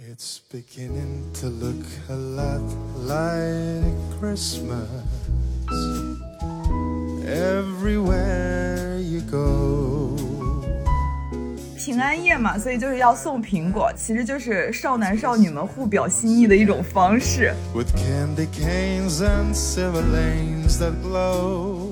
[0.00, 2.62] It's beginning to look a lot
[3.04, 4.86] like Christmas
[7.26, 10.16] everywhere you go。
[11.76, 17.52] 平安夜嘛，所以就是要送苹果，其实就是少男少女们互表心意的一种方式。
[17.74, 21.87] With candy canes and silver lanes that glow.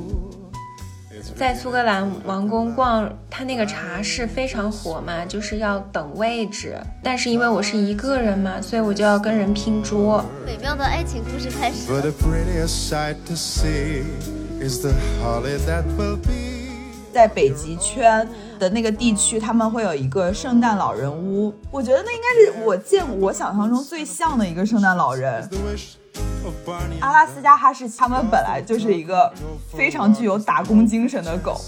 [1.36, 6.74] 在苏格兰王宫逛，他那个茶室非常火嘛，就是要等位置。
[7.02, 10.24] 但是因为我是一个人嘛，所以我就要跟人拼桌。
[10.46, 11.92] 美妙的爱情故事开始.
[17.12, 18.26] 在北极圈
[18.58, 25.46] 的那个地区，他们会有一个圣诞老人屋，我觉得那应该是我见过我想象中最像的一个圣诞老人。
[27.00, 29.32] 阿拉斯加哈士奇，它们本来就是一个
[29.76, 31.60] 非常具有打工精神的狗.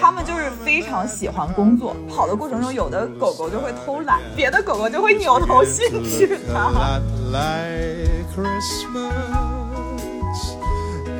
[0.00, 1.96] 他们就是非常喜欢工作。
[2.08, 6.70] 跑的过程中，有的狗狗就会偷懒，别的狗狗就会扭头训斥 它。
[6.70, 9.12] lot like Christmas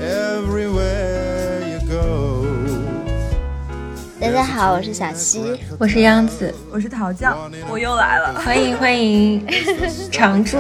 [0.01, 2.47] everywhere you go.
[4.21, 5.59] 大家好，我是小溪。
[5.79, 7.37] 我是央子，我是桃酱，
[7.69, 8.35] 我又来了。
[8.41, 9.45] 欢迎欢迎
[10.13, 10.57] 常驻。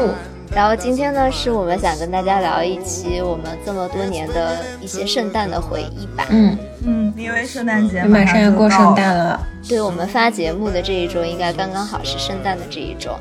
[0.55, 6.27] 然后今天呢，是我们想跟大家聊一期我们这么多年的一些圣诞的回忆吧。
[6.31, 9.41] 嗯，嗯，因为圣诞节马上要过圣诞了。
[9.69, 13.13] 对我们发节目的这一周，应该刚刚好是圣诞的这一周。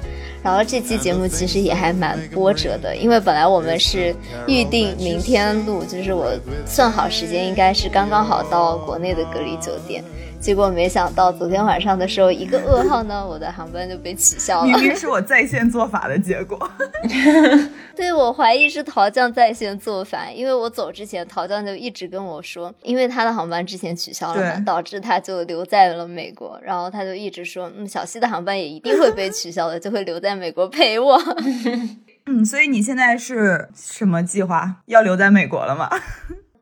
[0.41, 4.15] 然后这期节目其实也还蛮波折的，因为本来我们是
[4.47, 6.31] 预定明天录，就是我
[6.65, 10.01] 算好时间应该是刚刚好到国内的隔离酒店，
[10.39, 14.65] 结果没想到昨天晚上的时候一个噩耗呢，我的航班就被取消了。
[14.65, 16.57] 明明是我在线做法的结果。
[17.95, 31.19] 对，我怀疑是桃酱在线做法，因为我走之前，桃酱就一直跟我说，因为他的航班之前取消了嘛，导致他就留在了美国，然后他就一直说，嗯，小西的航班也一定会被取消的，就会留在美国陪我。
[32.29, 34.77] 嗯，所以你现在是什么计划？
[34.85, 35.89] 要留在美国了吗？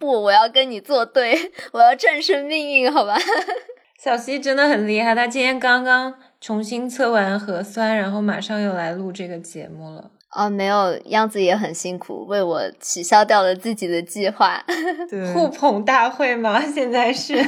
[0.05, 3.17] 不，我要跟你作对，我要战胜命运，好吧？
[4.01, 10.11] 小西真的很厉害，他今天刚刚重新测完核酸，然后马上又来录这个节目了。
[10.31, 14.61] 哦，没有，样子也很辛苦，为我取消掉了自己的计划。
[15.09, 16.61] 对，互捧大会吗？
[16.69, 17.41] 现在是。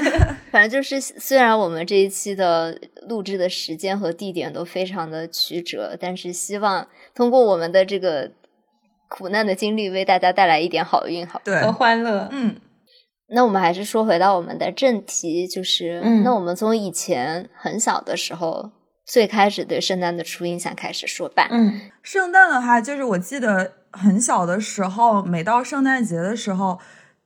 [0.52, 8.32] 反正就是，虽然我们这一期的录制的时间和地点都非常的曲折，但是希望通过我们的这个
[9.08, 11.42] 苦难的经历，为大家带来一点好运，好吧。
[11.46, 12.28] 对和，欢乐。
[12.32, 12.56] 嗯，
[13.30, 18.72] 那我们还是说回到我们的正题，就是，嗯那我们从以前很小的时候，
[19.06, 21.48] 最开始对圣诞的初印象开始说吧。
[21.52, 26.80] 嗯，圣诞的话，就是我记得很小的时候，每到圣诞节的时候，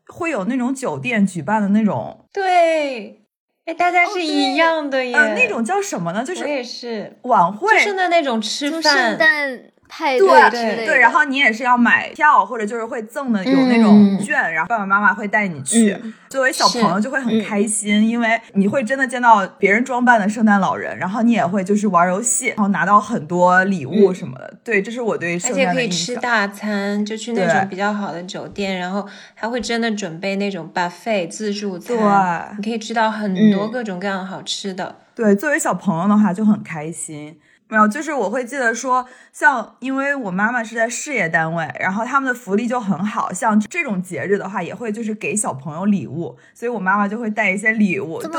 [0.08, 3.22] 会有那种酒店举办的那种，对，
[3.66, 5.16] 哎，大家是一样的耶。
[5.16, 6.24] 呃，那种叫什么呢？
[6.24, 8.82] 就是我是也是，晚会，就是的那种吃饭。
[8.82, 15.92] 圣诞派对之类的，对，然后你也是要买票，或者就是会赠的有那嗯种券，然后爸爸妈妈会带你去。
[16.02, 24.54] 嗯作为小朋友就会很开心，因为你会真的见到别人装扮的圣诞老人，然后你也会就是玩游戏，然后拿到很多礼物什么的。
[24.64, 26.16] 对，这是我对而圣且可以诞的印象。
[26.16, 35.00] 吃大餐，就去那种比较好的酒店，然后他会真的准备那种 buffet 自助餐，对你可以吃到很多嗯各种各样好吃的。
[35.14, 37.38] 对，作为小朋友的话就很开心。
[37.72, 48.30] 没有，就是我会记得说，像因为我妈妈是在事业单位，然后他们的福利就很好，像这种节日的话，也会就是给小朋友礼物，所以我妈妈就会带一些礼物，对，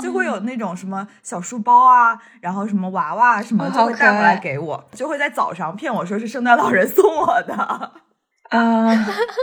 [0.00, 7.54] 就会有那种什么小书包啊，然后什么娃娃什么就会带过来给我，就会在早上骗我说是圣诞老人送我的。
[8.50, 8.86] 啊，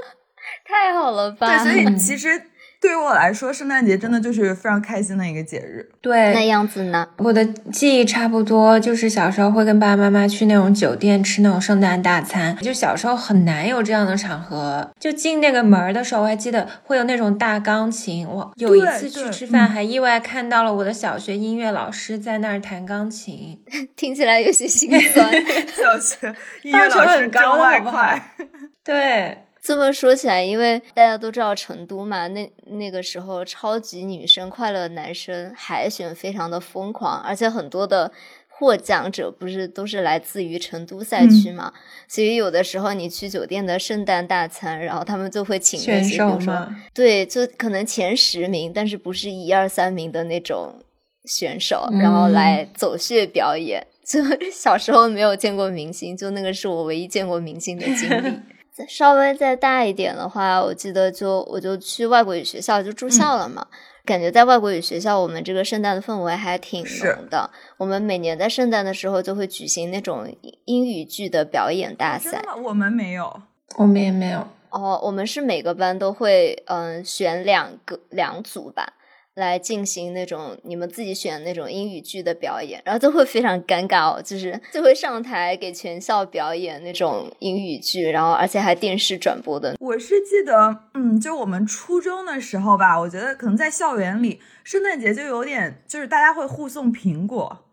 [0.66, 1.48] 太好了吧？
[1.48, 2.42] 对，所以其实
[2.84, 5.90] 对于我来说，圣诞节真的就是非常开心的一个节日。
[6.02, 7.08] 对那，样子呢？
[7.20, 14.92] 我的记忆差不多，就是小时候会跟爸爸妈妈去那种酒店吃那种圣诞大餐，就小时候很难有这样的场合。
[15.00, 18.28] 就进那个门儿的时候，我还记得会有那种大钢琴。
[18.28, 23.58] 我有一次去吃饭，还意外看到了我的小学音乐老师在那儿弹钢琴。
[23.96, 25.32] 听起来有些心酸。
[25.74, 28.36] 小学音乐老师很高挣外快。
[28.84, 38.12] 对，这么说起来，因为大家都知道成都嘛，那那个时候超级女生、快乐男生海选非常的疯狂，而且很多的
[38.50, 41.72] 获奖者不是都是来自于成都赛区嘛，
[42.10, 50.76] 所以有的时候你去酒店的圣诞大餐，然后他们就会请那选手些比如说，对，就可能前十名，但是不是一二三名的那种
[51.24, 53.88] 选手，嗯然后来走穴表演。
[54.06, 54.20] 就
[54.52, 58.38] 小时候没有见过明星，就那个是我唯一见过明星的经历。
[58.88, 63.68] 稍微再大一点的话，我记得就我就去外国语学校就住校了嘛。
[64.06, 67.50] 感觉在外国语学校，我们这个圣诞的氛围还挺浓的。
[67.78, 70.28] 我们每年在圣诞的时候就会举行那种
[70.66, 72.32] 英语剧的表演大赛。
[72.32, 72.62] 真的？
[72.62, 73.42] 我们没有，
[73.78, 74.46] 我们也没有。
[74.72, 78.92] 哦，我们是每个班都会嗯选两个两组吧。
[79.36, 89.76] 来进行那种你们自己选那种英语剧的表演，然后都会非常尴尬哦，就是就会上台给全校表演那种英语剧，然后而且还电视转播的。
[89.80, 97.66] 我是记得，嗯，就我们初中的时候吧，我觉得可能在校园里，圣诞节就有点，就是大家会互送苹果，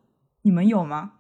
[0.43, 1.13] 你们有吗？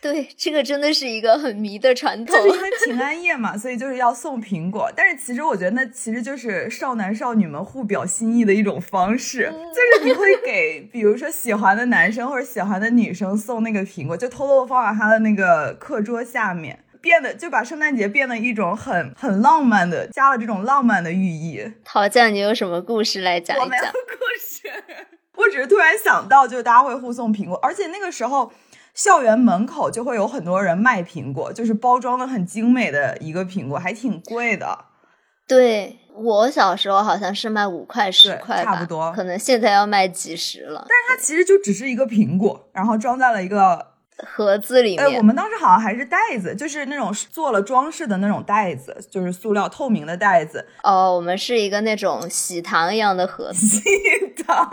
[0.00, 4.88] 对，这个真的是一个很迷的传统，就是因为平安夜嘛，所以就是要送苹果。
[4.94, 21.72] 但是其实我觉得那其实就是少男少女们互表心意的一种方式，就是你会给比如说喜欢的男生或者喜欢的女生送那个苹果，就偷偷放在他的那个课桌下面，变得就把圣诞节变得一种很很浪漫的，加了这种浪漫的寓意。
[21.84, 23.66] 陶酱，你有什么故事来讲一讲？
[23.66, 23.90] 我没有故
[24.40, 24.84] 事，
[25.34, 28.52] 我只是突然想到，就是大家会互送苹果，而且那个时候。
[28.98, 34.86] 校园门口就会有很多人卖苹果，就是包装的很精美的一个苹果，还挺贵的。
[35.46, 40.84] 对我小时候好像是卖五块十块差不多，可能现在要卖几十了。
[40.88, 43.86] 但是它其实就只是一个苹果，然后装在了一个。
[44.26, 50.66] 盒子里面，哎，我们当时好像还是袋子，就是那种做了装饰的那种袋子，就是塑料透明的袋子。
[50.82, 53.60] 哦，我们是一个那种喜糖一样的盒子。
[53.78, 53.80] 喜
[54.44, 54.68] 糖，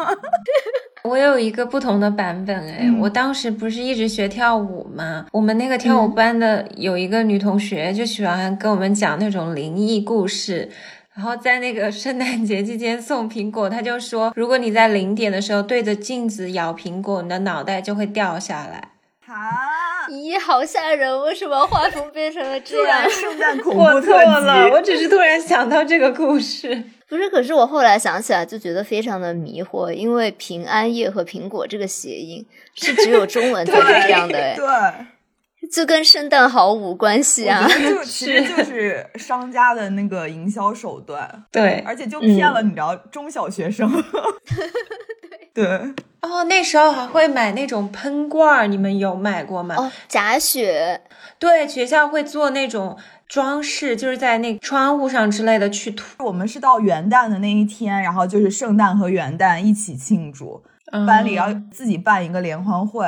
[1.05, 5.27] 我有一个不同的版本哎，我当时不是一直学跳舞吗？
[5.31, 10.69] 我们那个跳舞班的有一个女同学就喜欢跟我们讲那种灵异故事，
[11.13, 18.89] 然后在那个圣诞节期间送苹果，她就说，如果你在零点的时候对着镜子咬苹果，你的脑袋就会掉下来。
[19.27, 19.94] 啊！
[20.09, 21.21] 咦，好吓人！
[21.21, 23.09] 为什么画风变成了这样？
[23.09, 26.83] 圣诞恐怖特辑，我只是突然想到这个故事。
[27.07, 37.67] 不是，可是我后来想起来就觉得非常的迷惑，因为平安夜和苹果这个谐音是只有中文 才是这样的，哎，对，就跟圣诞毫无关系啊。
[37.67, 43.87] 就其实就是 商家的那个营销手段，对，而且就骗了你知道中小学生。
[45.53, 45.93] 对对
[46.25, 49.75] 哦，那时候还会买那种喷罐儿，你们有买过吗？
[49.77, 51.01] 哦，假雪，
[51.37, 56.25] 对，学校会做那种装饰，就是在那窗户上之类的去涂。
[56.25, 60.63] 我们是到元旦的那一天，然后就是圣诞和元旦一起庆祝，
[61.05, 63.07] 班里要自己办一个联欢会，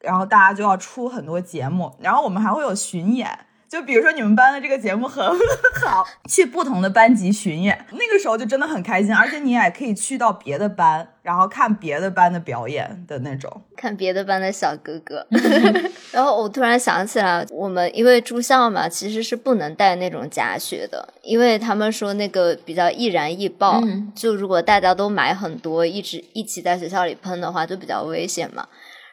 [0.00, 3.38] 然后大家就要出很多节目，然后我们还会有巡演。
[3.68, 5.24] 就比如说你们班的这个节目很
[5.84, 15.26] 好，去不同的班级巡演，那个时候就真的很开心，而且你也可以去到别的班，然后看别的班的表演的那种，看别的班的小哥哥。
[16.12, 23.82] 然后我突然想起来，我们因为住校嘛，其实是不能带那种假雪的，因为他们说那个比较易燃易爆，
[24.14, 28.66] 就如果大家都买很多，一直一起在学校里喷的话，就比较危险嘛。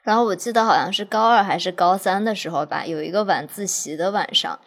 [0.04, 4.60] 然后我记得好像是高二还是高三的时候吧，有一个晚自习的晚上，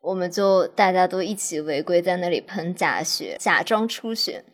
[0.00, 4.44] 我们就大家都一起违规在那里喷假雪，假装出血，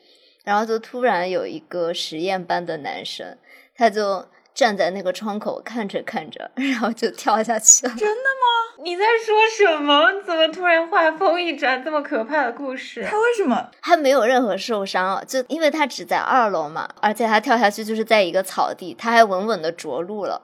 [0.45, 3.39] 然后就突然有一个实验班的男生，
[3.75, 4.27] 他就。
[4.57, 7.93] 站在那个窗口看着看着，然后就跳下去了。
[7.95, 8.66] 真的吗？
[8.85, 10.21] 你在说什么？
[10.25, 13.03] 怎么突然画风一转，这么可怕的故事？
[13.09, 13.71] 他为什么？
[13.81, 20.43] 他没有任何受伤，就因为他只在二楼嘛，而且他跳下去就是在一个草地，他还稳稳的着陆了。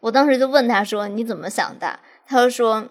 [0.00, 2.86] 我当时就问他说：“你怎么想的？”他就说：“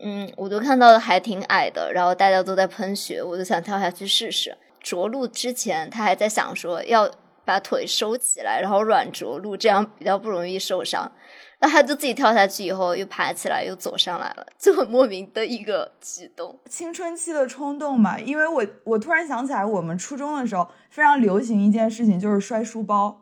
[0.00, 4.56] 嗯，我就看到的还挺矮的，然后大家都在喷血，我就想跳下去试试。
[4.82, 7.10] 着陆之前，他还在想说要。”
[7.50, 11.10] 把腿收起来，然后软着陆，这样比较不容易受伤。
[11.58, 16.60] 那他就自己跳下去以后，又爬起来，又走上来了，就很莫名的一个举动。
[16.70, 23.20] 青春期的冲动嘛，因为我我突然想起来，我们初中的时候非常流行一件事情，就是摔书包，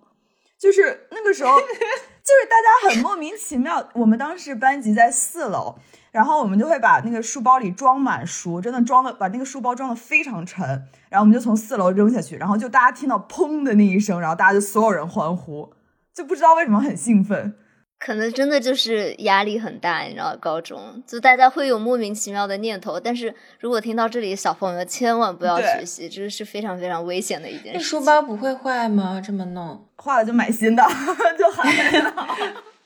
[0.58, 3.88] 就是那个时候， 就是大家很莫名其妙。
[3.94, 5.76] 我们当时班级在四楼。
[6.10, 10.66] 然后我们就会把那个书包里装满书，真的装的把那个书包装的非常沉，
[11.08, 15.72] 然后我们就从四楼扔下去，然后就大家听到砰的那一声，然后大家就所有人欢呼，
[16.14, 17.54] 就不知道为什么很兴奋，
[17.98, 27.80] 可能真的就是压力很大，你知道，高中就大家会有莫名其妙的念头，但是如果听到这里，小朋友千万不要学习，这是非常非常危险的一件事。
[27.80, 29.20] 书包不会坏吗？
[29.24, 30.82] 这么弄，坏了就买新的，
[31.38, 32.36] 就还好。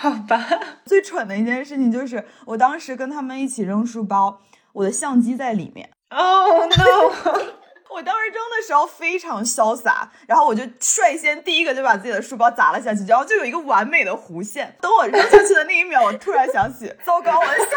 [0.00, 0.48] 好吧，
[0.86, 4.40] 最蠢的一件事情就是，我当时跟他们一起扔书包，
[4.72, 5.90] 我的相机在里面。
[6.08, 7.12] Oh no！
[7.92, 14.74] 我当时扔的时候非常潇洒，然后我就率先第一个就把自己的书包砸了下去，然后就有一个完美的弧线。
[14.80, 17.76] 等我扔下去的那一秒，我突然想起， 糟糕，我的相机。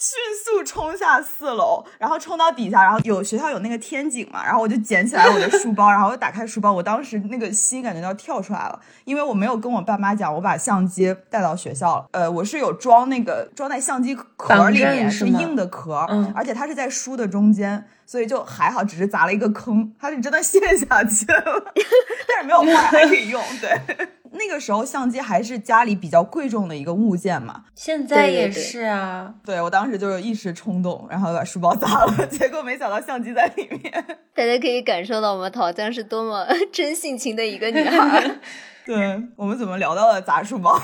[0.00, 21.42] 迅速冲下四楼，然后冲到底下，然后有学校有那个天井嘛，然后我就捡起来我的书包，然后我打开书包，我当时那个心感觉要跳出来了，因为我没有跟我爸妈讲我把相机带到学校了，呃，我是有装那个装在相机壳里面，是硬的壳，嗯，而且它是在书的中间，所以就还好，只是砸了一个坑，它是真的陷下去了，
[22.26, 24.08] 但是没有坏，还可以用，对。
[24.40, 29.34] 那个时候相机还是家里比较贵重的一个物件嘛，现在也是啊。
[29.44, 33.92] 对我当时就是一时冲动，然后把书包砸了， 结果没想到相机在里面。
[34.34, 38.38] 大家可以感受到我们桃江是多么 真性情的一个女孩。
[38.86, 40.80] 对我们怎么聊到了砸书包？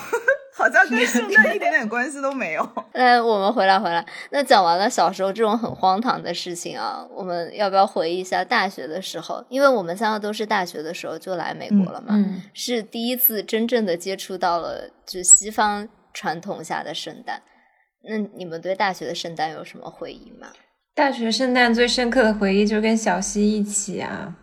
[0.57, 2.67] 好像跟圣诞一点点关系都没有。
[2.95, 4.05] 来， 我们回来回来。
[4.31, 9.45] 那讲完了小时候这种很荒唐的事情啊，我们要不要回忆一下大学的时候？
[9.51, 17.43] 因为我们三个都是大学的时候就来美国了嘛，嗯、是第一次真正的接触到了就西方传统下的圣诞。
[18.09, 20.49] 那你们对大学的圣诞有什么回忆吗？
[20.95, 24.35] 大学圣诞最深刻的回忆就跟小溪一起啊，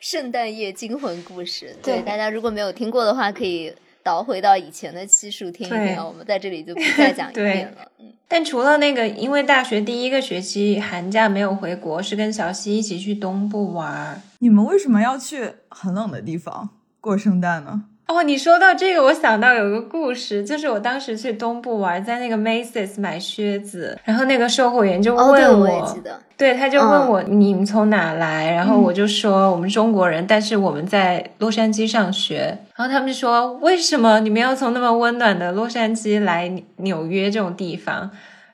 [0.00, 1.74] 圣诞夜惊魂故事。
[1.82, 3.74] 对大家如果没有听过的话，可以。
[4.02, 7.90] 倒回到以前的期数听一遍，我们在这里就不再讲一 遍了。
[7.98, 14.20] 嗯， 但除了那个，因为大学第一个学期寒假没有回国，是跟小西一起去东部玩。
[14.38, 16.68] 你们为什么要去很冷的地方
[17.00, 17.84] 过圣诞呢？
[18.08, 38.10] 哦，你说到这个，我想到有个故事，就是我当时去东部玩，在那个 Macy's 买靴子，然后那个售货员就问我，哦、对，我记得，对，他就问我、嗯、你们从哪来，然后我就说我们中国人，但是我们在洛杉矶上学，然后他们就说为什么你们要从那么温暖的洛杉矶来纽约这种地方？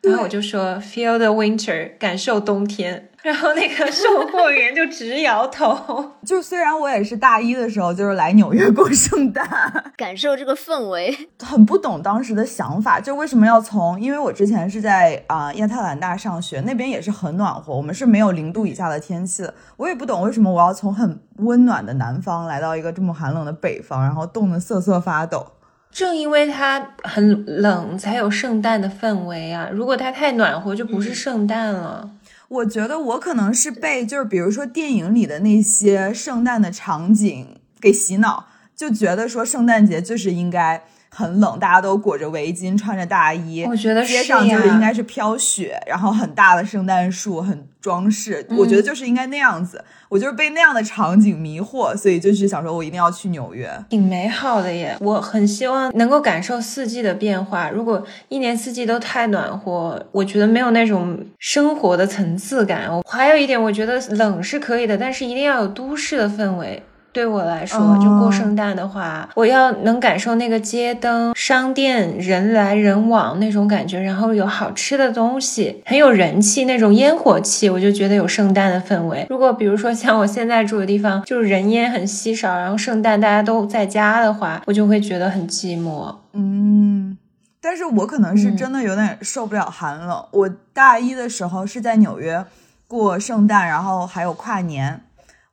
[0.09, 3.11] 然后我就说 feel the winter，感受冬天。
[3.23, 6.13] 然后那个售货员就直摇头。
[6.27, 9.49] 就虽然我也是大一的时候就是来纽约过圣诞，
[9.97, 13.99] 感受这个氛围，很不懂当时的想法，就为什么要从？
[13.99, 19.55] 因为我之前是在啊、呃、亚特兰大上学，那边也是很暖和，我们是没有零度以下的天气的。
[19.79, 25.47] 我也不懂为什么我要从很温暖的南方来到一个这么寒冷的北方，然后冻得瑟瑟发抖。
[25.95, 29.71] 正因为它很冷，才有圣诞的氛围啊！
[29.73, 32.11] 如果它太暖和，就不是圣诞了。
[32.49, 37.47] 我觉得我可能是被就是比如说电影里的那些圣诞的场景
[37.81, 40.83] 给洗脑，就觉得说圣诞节就是应该
[41.15, 43.65] 很冷，大家都裹着围巾，穿着大衣。
[43.65, 48.45] 我觉得街上就是应该是飘雪，然后很大的圣诞树，很装饰。
[48.51, 49.85] 嗯、我觉得就是应该那样子。
[50.09, 54.97] 我就是被那样的场景迷惑，所以就是想说，我一定要去纽约，挺美好的耶。
[55.01, 57.71] 我很希望能够感受四季的变化。
[57.71, 62.89] 如果一年四季都太暖和，我觉得没有那种生活的层次感。
[63.09, 66.83] 还有一点，我觉得冷是可以的，但是一定要有都市的氛围。
[67.15, 79.25] 对我来说，哦就过圣诞的话，我要能感受那个街灯、商店人来人往那种感觉，然后有好吃的东西，很有人气那种烟火气，我就觉得有圣诞的氛围。
[79.31, 86.13] 如果比如说像我现在住的地方，就是人烟很稀少，然后圣诞大家都在家的话，我就会觉得很寂寞。
[86.33, 87.17] 嗯，
[87.61, 90.11] 但是我可能是真的有点受不了寒冷。
[90.11, 92.45] 嗯、我大一的时候是在纽约
[92.89, 95.01] 过圣诞，然后还有跨年。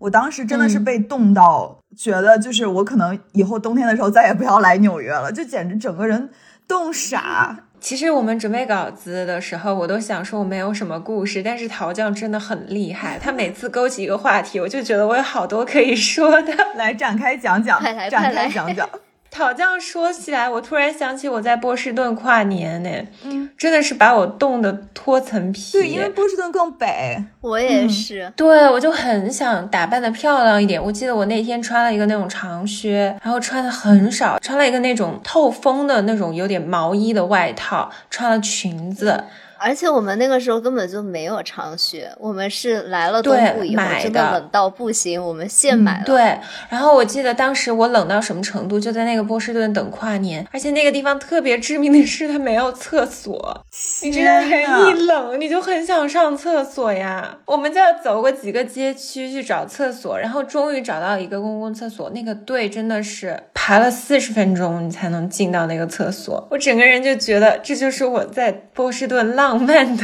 [0.02, 6.30] 我当时真的是被冻到，嗯、觉得就是我可能以后冬天的时候再也不要来纽约了，就简直整个人
[6.68, 7.66] 冻傻。
[7.80, 17.96] 其实我们准备稿子的时候，我都想说我没有什么故事，但是陶酱真的很厉害，他每次勾起一个话题，我就觉得我有好多可以说的， 来展开讲讲，展
[18.34, 18.90] 开讲讲。
[19.32, 22.90] 讨酱说起来，我突然想起我在波士顿跨年呢，
[23.24, 25.72] 嗯，真的是把我冻得脱层皮。
[25.72, 28.24] 对，因为波士顿更北，我也是。
[28.24, 30.84] 嗯、对，我就很想打扮的漂亮一点。
[30.84, 39.24] 我记得我那天穿了一个那种长靴，然后穿的很少，穿了一个那种透风的那种有点毛衣的外套，穿了裙子。
[39.64, 46.06] 而且我们那个时候根本就没有长靴，我们是来了东部以后真的冷到不行，我们现买了、嗯。
[46.06, 53.64] 对，然后我记得当时我冷到什么程度，就在那个波士顿等跨年，而且那个地方特别致命的是它没有厕所，
[54.02, 69.51] 你知道人一冷你就很想上厕所呀，我们就要走过几个街区去找厕所，然后终于找到一个公共厕所，那个队真的是排了四十分钟你才能进到那个厕所，我整个人就觉得这就是我在波士顿浪。
[69.52, 70.04] 浪漫的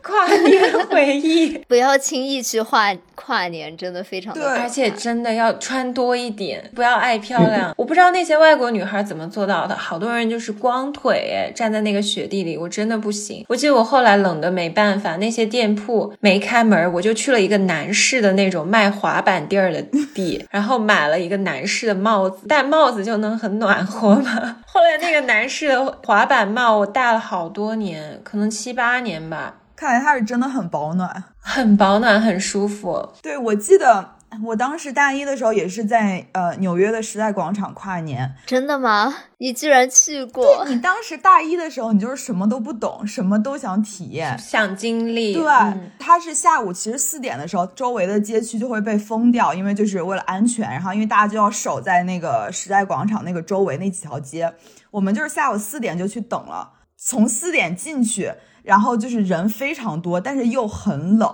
[0.00, 2.96] 跨年回忆， 不要轻易去换。
[3.16, 7.74] 跨年，真的非常的对而且真的要穿多一点，不要爱漂亮。
[7.76, 13.44] 我不知道那些外国女孩怎么做到的，好多人就是光腿哎，站在那个雪地里，我真的不行。
[13.48, 19.82] 我记得我后来冷的没办法，那些店铺没开门，我就去了一个男士的那种卖滑板地儿的
[20.14, 24.56] 地，然后买了一个男士的帽子，戴帽子就能很暖和嘛。
[24.68, 31.24] 后来那个男士的滑板帽我戴了好多年，可能七八年吧，看来它是真的很保暖。
[31.38, 33.10] 很保暖， 很舒服。
[33.22, 38.34] 对，我记得我当时大一的时候也是在呃纽约的时代广场跨年。
[38.44, 39.14] 真的吗？
[39.38, 40.64] 你居然去过？
[40.66, 44.36] 你当时大一的时候，你就是什么都不懂，什么都想体验。
[44.38, 50.68] 想经历，对，嗯它是下午，其实四点的时候，周围的街区就会被封掉，因为就是为了安全。
[50.68, 54.52] 然后因为大家就要守在那个时代广场那个周围那几条街，
[54.90, 58.32] 我们就是下午四点就去等了，从四点进去，
[58.66, 61.30] 然后就是人非常多，但是又很冷。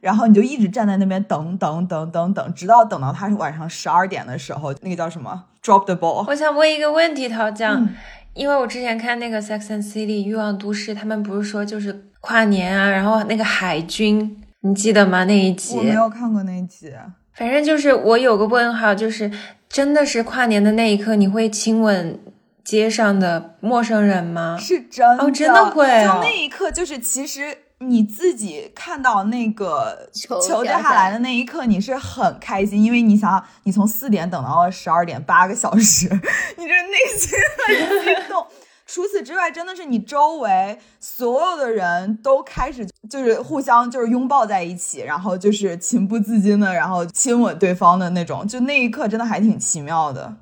[0.00, 6.24] 然后你就一直站在那边等等等等等，直到等到他是晚上十二点的时候，那个叫什么 drop the ball。
[6.28, 7.94] 我想问一个问题，陶酱，嗯
[8.34, 15.24] 因为我之前看那个《Sex and City》欲望都市，他们不是说就是跨年啊，然后那个海军，你记得吗？
[15.24, 16.92] 那一集我没有看过那一集，
[17.32, 19.28] 反正就是我有个问号，就是
[19.68, 22.20] 真的是跨年的那一刻，你会亲吻
[22.68, 24.58] 街上的陌生人吗？
[24.60, 36.10] 是真的哦真的会哦就那一刻，就是其实你自己看到那个球球掉下来掉下来的那一刻，你是很开心，因为你想，你从四点等到了十二点，八个小时，
[36.58, 38.46] 你这内心很激动。
[38.84, 50.36] 除此之外，真的是你周围所有的人都开始就是互相就是拥抱在一起，然后就是情不自禁的，然后亲吻对方的那种，就那一刻真的还挺奇妙的。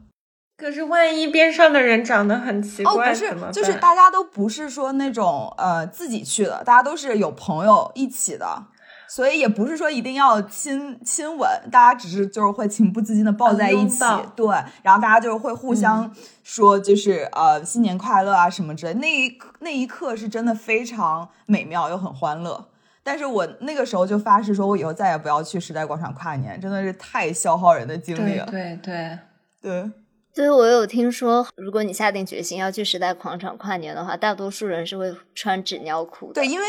[0.56, 8.64] 可是万一边上的人长得很奇哦，怪，不是就是大家都不是说那种呃自己去的，大家都是有朋友一起的，
[9.06, 14.02] 所以也不是说一定要亲亲吻，大家只是就是会情不自禁的抱在一起，
[14.34, 14.46] 对，
[14.82, 16.10] 然后大家就是会互相
[16.42, 22.68] 说就是、呃新年快乐啊什么之类，那一那一刻是真的非常美妙又很欢乐。
[23.02, 28.46] 但是我那个时候就发誓说，我以后再也不要去时代广场跨年，真的是太消耗人的精力对了。
[28.46, 29.18] 对对，
[29.60, 29.90] 对
[30.36, 36.34] 对，我有听说，如果你下定决心要去时代广场跨年的话，大多数人是会穿纸尿裤的。
[36.34, 36.66] 对，因为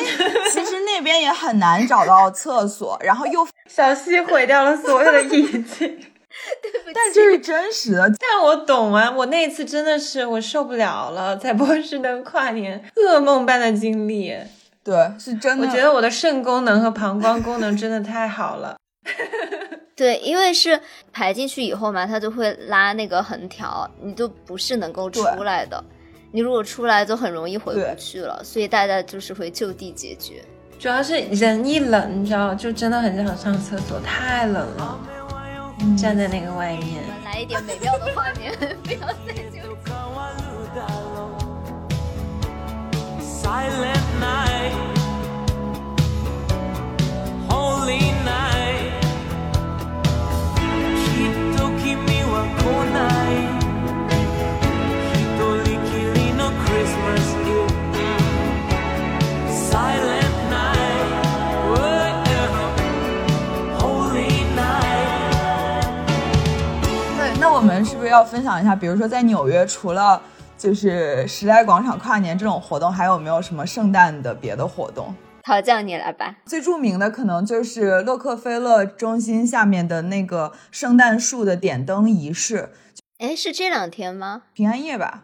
[0.50, 6.00] 其实那边也很难找到厕所，然后又 小溪毁掉了所有的意境。
[6.93, 14.33] 但这是真实的，但我懂啊，我那次真的是我受不了了，在波士顿跨年，噩梦般的经历。
[14.81, 15.67] 对，是真的。
[15.67, 18.77] 我觉得我的肾功能和膀胱功能真的太好了。
[19.98, 20.79] 对，因为是
[21.12, 25.83] 排进去以后嘛，它就会拉那个横条，你就不是能够出来的。
[26.31, 30.36] 你如果出来，就很容易回不去了，所以大家就是会就地解决。
[30.77, 35.00] 主要是人一冷，你知道，就真的很想上厕所，太冷了，
[35.98, 37.01] 站在那个外面。
[37.07, 39.57] 我们来一点美妙的画面，不要再纠结。
[67.50, 68.75] 我们是不是要分享一下？
[68.75, 70.22] 比如说在纽约，除了
[70.59, 75.13] 就是时代广场跨年这种活动，还有没有什么圣诞的别的活动？
[75.48, 76.36] 陶酱，你来吧。
[76.46, 82.74] 最著名的可能就是洛克菲勒中心下面的那个圣诞树的点灯仪式，
[83.20, 84.42] 哎，是这两天吗？
[84.51, 85.24] 平安夜吧。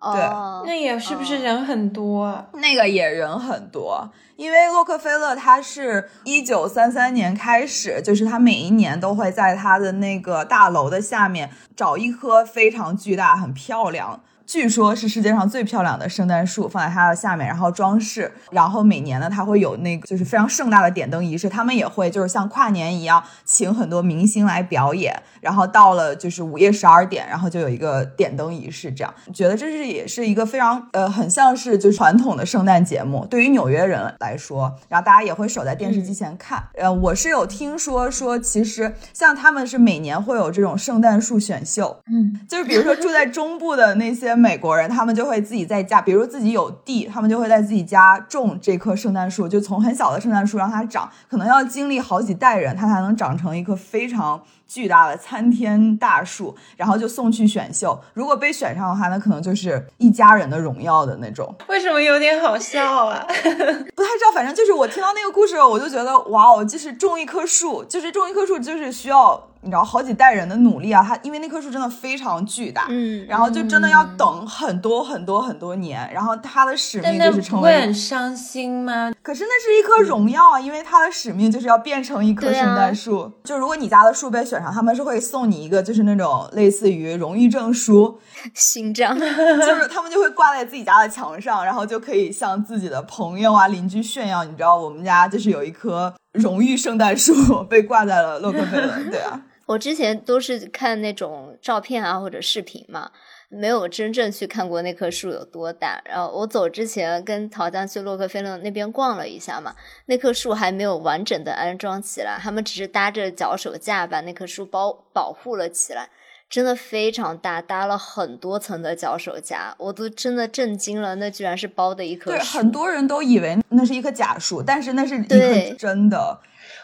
[0.00, 0.20] 对，
[0.64, 2.46] 那也是不是人很多啊？
[2.52, 14.20] 那个也人很多，因为洛克菲勒他是一九三三年开始，就是他每一年都会在他的那个大楼的下面找一棵非常巨大、很漂亮。
[14.48, 29.14] 据说是世界上最漂亮的圣诞树放在它的下面，然后装饰，然后每年呢，它会有那个就是非常盛大的点灯仪式，他们也会就是像跨年一样，请很多明星来表演，然后到了就是午夜十二点，然后就有一个点灯仪式，这样。
[29.34, 36.66] 觉得这是也是一个非常呃很像是就是传统的圣诞节目，对于纽约人来说，然后大家也会守在电视机前看。
[36.78, 57.98] 呃，我是有听说说，其实像他们是每年会有这种圣诞树选秀，嗯，就是比如说住在中部的那些美国人，他们就会自己在家，比如自己有地，他们就会在自己家种这棵圣诞树，就从很小的圣诞树让它长，可能要经历好几代人，它才能长成一棵非常巨大的参天大树，然后就送去选秀。
[58.12, 61.52] 如果被选上的话，那可能就是一家人的荣耀的那种。
[61.68, 63.24] 为什么有点好笑啊？
[63.26, 71.02] 不太知道，反正就是我听到那个故事，我就觉得哇哦，就是种一棵树，就是种一棵树，就是需要你知道好几代人的努力啊。
[71.02, 79.12] 它因为那棵树真的非常巨大，嗯然后就真的要等很多很多很多年，然后它的使命就是成为不会很伤心吗？
[79.22, 83.30] 可是那是一棵荣耀啊，因为它的使命就是要变成一棵圣诞树。
[83.44, 88.20] 就如果你家的树被选上，他们是会送你一个，就是那种类似于荣誉证书，
[88.54, 89.18] 勋章。
[89.18, 94.44] 就是他们就会挂在自己家的墙上，然后就可以向自己的朋友啊、邻居炫耀。
[94.44, 99.42] 你知道我们家就是有一棵荣誉圣诞树被挂在了洛克菲勒，对啊。
[99.66, 103.10] 我之前都是看那种照片啊或者视频嘛，
[103.48, 106.00] 没有真正去看过那棵树有多大。
[106.04, 109.74] 然后我走之前跟陶江去洛克菲勒那边逛了一下嘛，
[110.06, 116.10] 那棵树还没有完整的安装起来，他们只是搭着脚手架把那棵树包保护了起来。
[116.50, 121.14] 真的非常大，搭了很多层的脚手架，我都真的震惊了。
[121.16, 126.40] 那居然是包的一棵对，树，很多人都以为那是一棵假树，但是那是一对棵真的。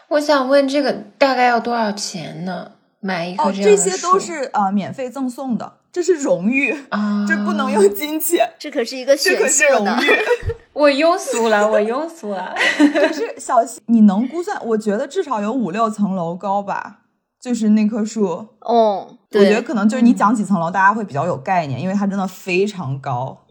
[0.09, 2.73] 我想问这个大概要多少钱呢？
[2.99, 9.97] 买一棵这，样的这些都是呃免费赠送的，这是荣誉，啊，这不能用金钱，这可是一个这可选秀呢。
[10.01, 10.21] 是荣誉。
[10.73, 12.53] 我庸俗了，我庸俗了。
[12.77, 14.59] 可是小溪，你能估算？
[14.65, 17.03] 我觉得至少有五六层楼高吧，
[17.39, 18.25] 就是那棵树。
[18.59, 23.45] 哦，我，觉得可能就是你讲几层楼，大家会比较有概念，因为它真的非常高。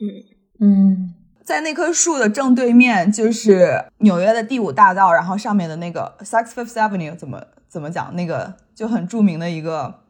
[0.60, 8.14] 嗯，在那棵树的正对面就是纽约的第五大道，然后上面的那个 Saks Fifth Avenue 怎么怎么讲？
[8.14, 10.00] 那个就很著名的一个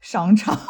[0.00, 0.58] 商场。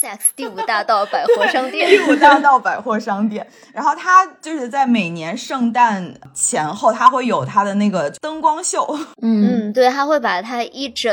[0.00, 8.82] Sex 第五大道百货商店， 第五大道百货商店，然后它就是在每年圣诞前后，它会有它的那个灯光秀，
[9.20, 11.12] 嗯嗯，对，它会把它一整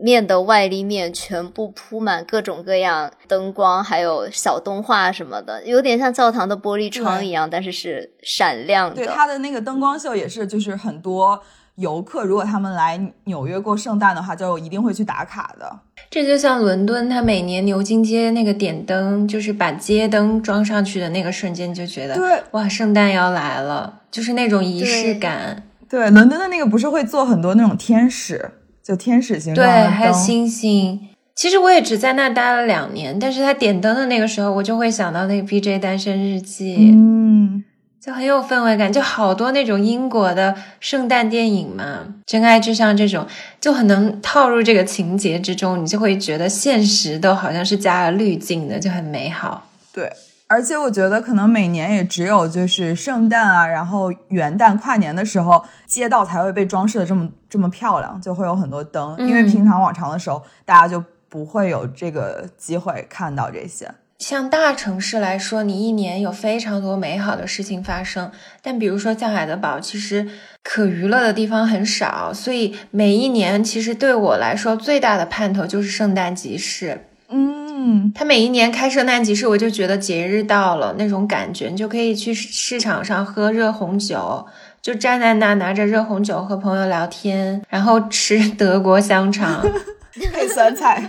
[0.00, 9.12] 面的外立面全部铺满各种各样灯光，还有小动画什么的，有点像教堂的玻璃窗一样，但是是闪亮的对的。
[9.12, 11.42] 它的那个灯光秀也是，就是很多
[11.78, 15.80] 游客如果他们来纽约过圣诞的话，就一定会去打卡的。
[16.10, 25.62] 这就像伦敦，它每年牛津街那个点灯，就是把街灯装上去的那个瞬间，就觉得对哇，圣诞要来了，就是那种仪式感。
[25.88, 28.50] 对，伦敦的那个不是会做很多那种天使，
[28.82, 31.00] 就天使形对，状的灯，还有星星。
[31.34, 37.62] 其实我也只在那待了两年，但是他点灯的那个时候，我就会想到那个《BJ 单身日记》嗯，
[38.00, 43.26] 就很有氛围感，就好多那种英国的圣诞电影嘛，《真爱至上》这种，
[43.60, 49.68] 就很能套入这个情节之中，你就会觉得现实都好像是加了滤镜的，就很美好。
[49.92, 50.10] 对。
[50.50, 59.14] 而且我觉得可能每年也只有就是圣诞啊，然后元旦、跨年的时候，街道才会被装饰的这么这么漂亮，就会有很多灯。
[59.18, 63.90] 因为嗯平常往常的时候，大家就不会有这个机会看到这些。
[64.18, 70.26] 像大城市来说，你一年有非常多美好的事情发生，但比如说像海德堡，其实
[70.64, 77.06] 可娱乐的地方很少，所以每一年其实对我来说最大的盼头就是圣诞集市。
[77.28, 84.44] 嗯，他每一年开圣诞集市，我就觉得节日到了那种感觉，你就可以去市场上喝热红酒，
[84.82, 89.64] 就站在那拿着热红酒和朋友聊天，然后吃德国香肠。
[90.32, 91.08] 配酸菜。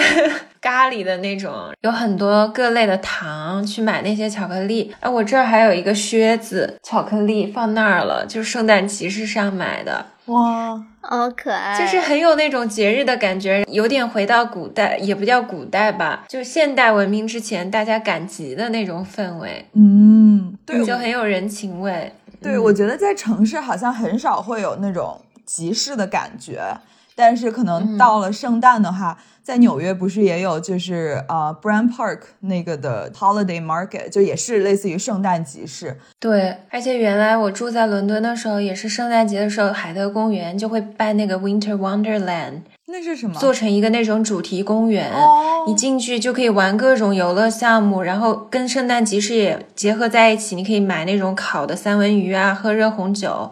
[0.60, 4.94] 咖喱的那种，有很多各类的糖，去买那些巧克力。
[5.00, 22.12] 哎，我这儿还有一个靴子巧克力放那儿了，就是圣诞集市上买的，哇，好可爱，就是很有那种节日的感觉，有点回到古代，也不叫古代吧，就现代文明之前大家赶集的那种氛围，嗯，对，就很有人情味。
[22.42, 26.62] 对，我觉得在城市好像很少会有那种集市的感觉，
[27.20, 35.98] 但是可能到了圣诞的话，在纽约不是也有就是呃 Brand Park 那个的 Holiday Market，就也是类似于圣诞集市。
[36.18, 43.38] 对，而且原来我住在伦敦的时候，也是圣诞节的时候，海德公园就会办那个 Winter Wonderland，那是什么？
[43.38, 45.12] 做成一个那种主题公园。
[45.12, 50.56] 哦，你进去就可以玩各种游乐项目，然后跟圣诞集市也结合在一起。
[50.56, 53.50] 你可以买那种烤的三文鱼啊，喝热红酒，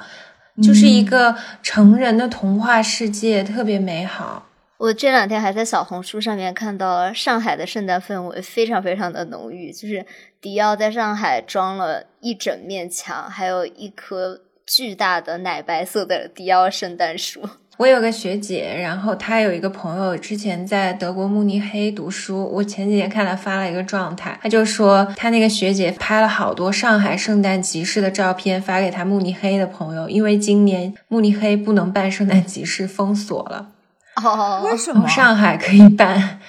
[0.62, 4.46] 就是一个成人的童话世界，特别美好。
[4.78, 10.06] 我这两天还在小红书上面看到上海的圣诞氛围非常非常的浓郁，就是
[10.40, 17.48] 迪奥在上海装了一整面墙，还有一棵巨大的奶白色的迪奥圣诞树。
[17.78, 22.44] 我有个学姐，然后她有一个朋友，之前在德国慕尼黑读书。
[22.54, 33.68] 我前几天看她发了一个状态，她就说她那个学姐拍了好多上海圣诞集市的照片，发给她慕尼黑的朋友，因为今年慕尼黑不能办圣诞集市，封锁了。
[34.16, 35.06] 哦，为什么？
[35.06, 36.40] 上海可以办，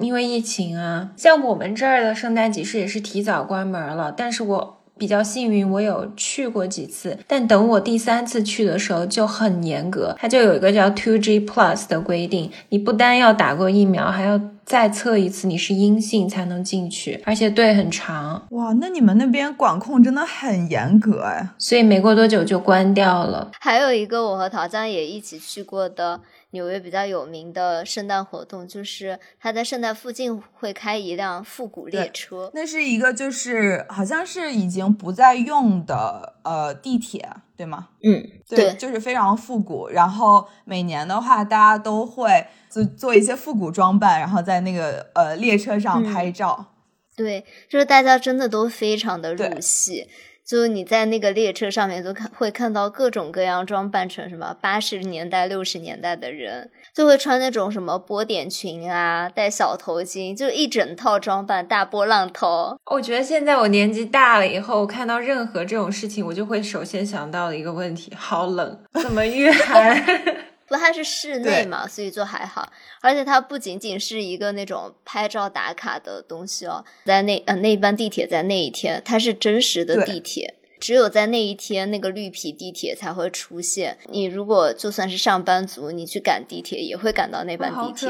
[0.00, 1.10] 因为疫情啊。
[1.18, 21.48] 像我们这儿的圣诞集市也是提早关门了，但是我比较幸运，我有去过几次，但等我第三次去的时候就很严格，它就有一个叫 Two G Plus 的规定，你不单要打过疫苗，还要再测一次你是阴性才能进去，而且队很长，哇，那你们那边管控真的很严格哎。
[21.56, 23.50] 所以没过多久就关掉了。
[23.60, 32.50] 还有一个我和陶江也一起去过的纽约比较有名的圣诞活动，就是他在圣诞附近会开一辆复古列车。
[32.54, 37.90] 那是一个就是好像是已经不再用的呃地铁，对吗？
[38.02, 39.88] 嗯，对，就是非常复古。
[39.88, 46.74] 然后每年的话，大家都会做做一些复古装扮，然后在那个呃列车上拍照。
[47.14, 50.08] 对，就是大家真的都非常的入戏。
[50.48, 62.78] 就是你在那个列车上面都看会看到各种各样装扮成什么八十年代、六十年代的人，就会穿那种什么波点裙啊，戴小头巾，就一整套装扮，大波浪头。
[62.90, 70.02] 我觉得现在我年纪大了以后，看到任何这种事情，我就会首先想到的一个问题：好冷，怎么御寒？
[70.68, 72.70] 不，它是室内嘛，所以就还好。
[73.00, 80.54] 而且它不仅仅是一个那种拍照打卡的东西哦，在那呃那班地铁在那一天，它是真实的地铁。
[80.80, 83.98] 只有在那一天，那个绿皮地铁才会出现。
[84.10, 88.08] 你如果就算是上班族，你去赶地铁也会赶到那班地铁。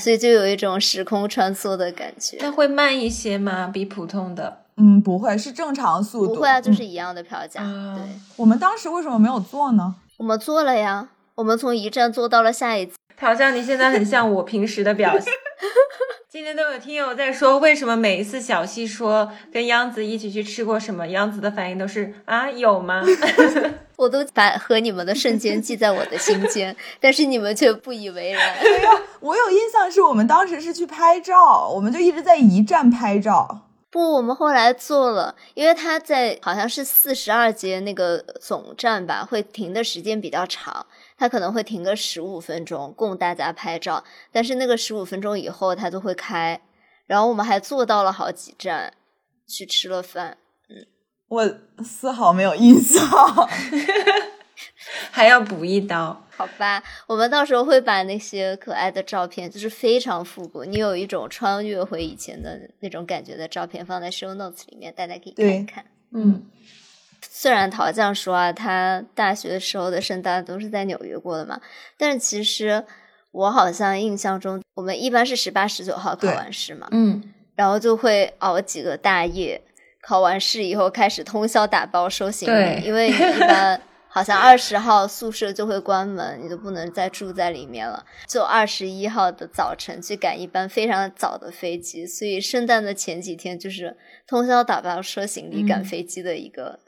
[0.00, 2.36] 所以就有一种时空穿梭的感觉。
[2.40, 3.70] 那会慢一些吗？
[3.72, 4.64] 比普通的？
[4.78, 6.34] 嗯，不会，是正常速度。
[6.34, 7.62] 不会啊，就嗯是一样的票价。
[7.62, 9.94] 啊对，我们当时为什么没有坐呢？
[10.16, 12.94] 我们坐了呀，我们从一站坐到了下一站。
[13.16, 15.32] 陶酱，你现在很像我平时的表现。
[16.28, 23.04] 今天都有听友在说，为什么每一次小溪说跟央子一起去吃过什么，央子的反应都是啊有吗？
[23.94, 28.56] 我都把和你们的瞬间记在我的心间，但是你们却不以为然。
[29.20, 33.60] 我有印象是我们当时是去拍照，我们就一直在一站拍照。
[33.90, 40.86] 不，我们后来坐了，因为他在好像是四十二街那个总站吧，会停的时间比较长，
[41.18, 44.02] 它可能会停个十五分钟供大家拍照，
[44.32, 46.60] 但是那个十五分钟以后它就会开，
[47.06, 48.94] 然后我们还坐到了好几站
[49.46, 50.38] 去吃了饭。
[50.70, 50.86] 嗯
[51.28, 53.02] 我丝毫没有印象。
[55.10, 56.24] 还要补一刀。
[56.30, 65.84] 好吧，我们到时候会把那些可爱的照片，就是非常复古，你有一种穿越回以前的那种感觉的照片，放在 show notes 里面，大家可以看一看。
[66.12, 66.46] 嗯，
[67.22, 71.60] 虽然陶酱说啊，他大学的时候的圣诞都是在纽约过的嘛，
[71.96, 72.84] 但是其实
[73.30, 77.22] 我好像印象中，我们一般是十八、十九号考完试嘛，嗯，
[77.54, 79.60] 然后就会熬几个大夜，
[80.00, 95.84] 考完试以后开始通宵打包收行李，因为你一般 好像二十号宿舍就会关门，你就不能再住在里面了，就二十一号的早晨去赶一班非常早的飞机，所以圣诞的前几天就是通宵打包收行李赶嗯。
[95.84, 96.80] 飞机的一个，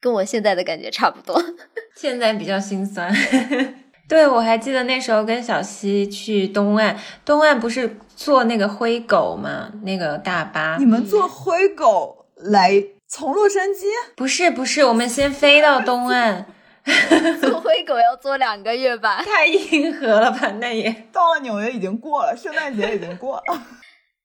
[0.00, 1.42] 跟我现在的感觉差不多。
[1.94, 3.12] 现在比较心酸。
[4.08, 9.70] 对，我还记得那时候跟小西去东岸，东岸不是坐那个灰狗吗？
[9.84, 10.84] 那个大巴你。
[10.84, 13.84] 们坐灰狗来从洛杉矶？
[14.16, 16.46] 不是不是，我们先飞到东岸，
[17.40, 19.22] 坐灰狗要坐两个月吧？
[19.22, 20.50] 太硬核了吧？
[20.60, 21.06] 那也。
[21.12, 23.62] 到了纽约已经过了，圣诞节已经过了。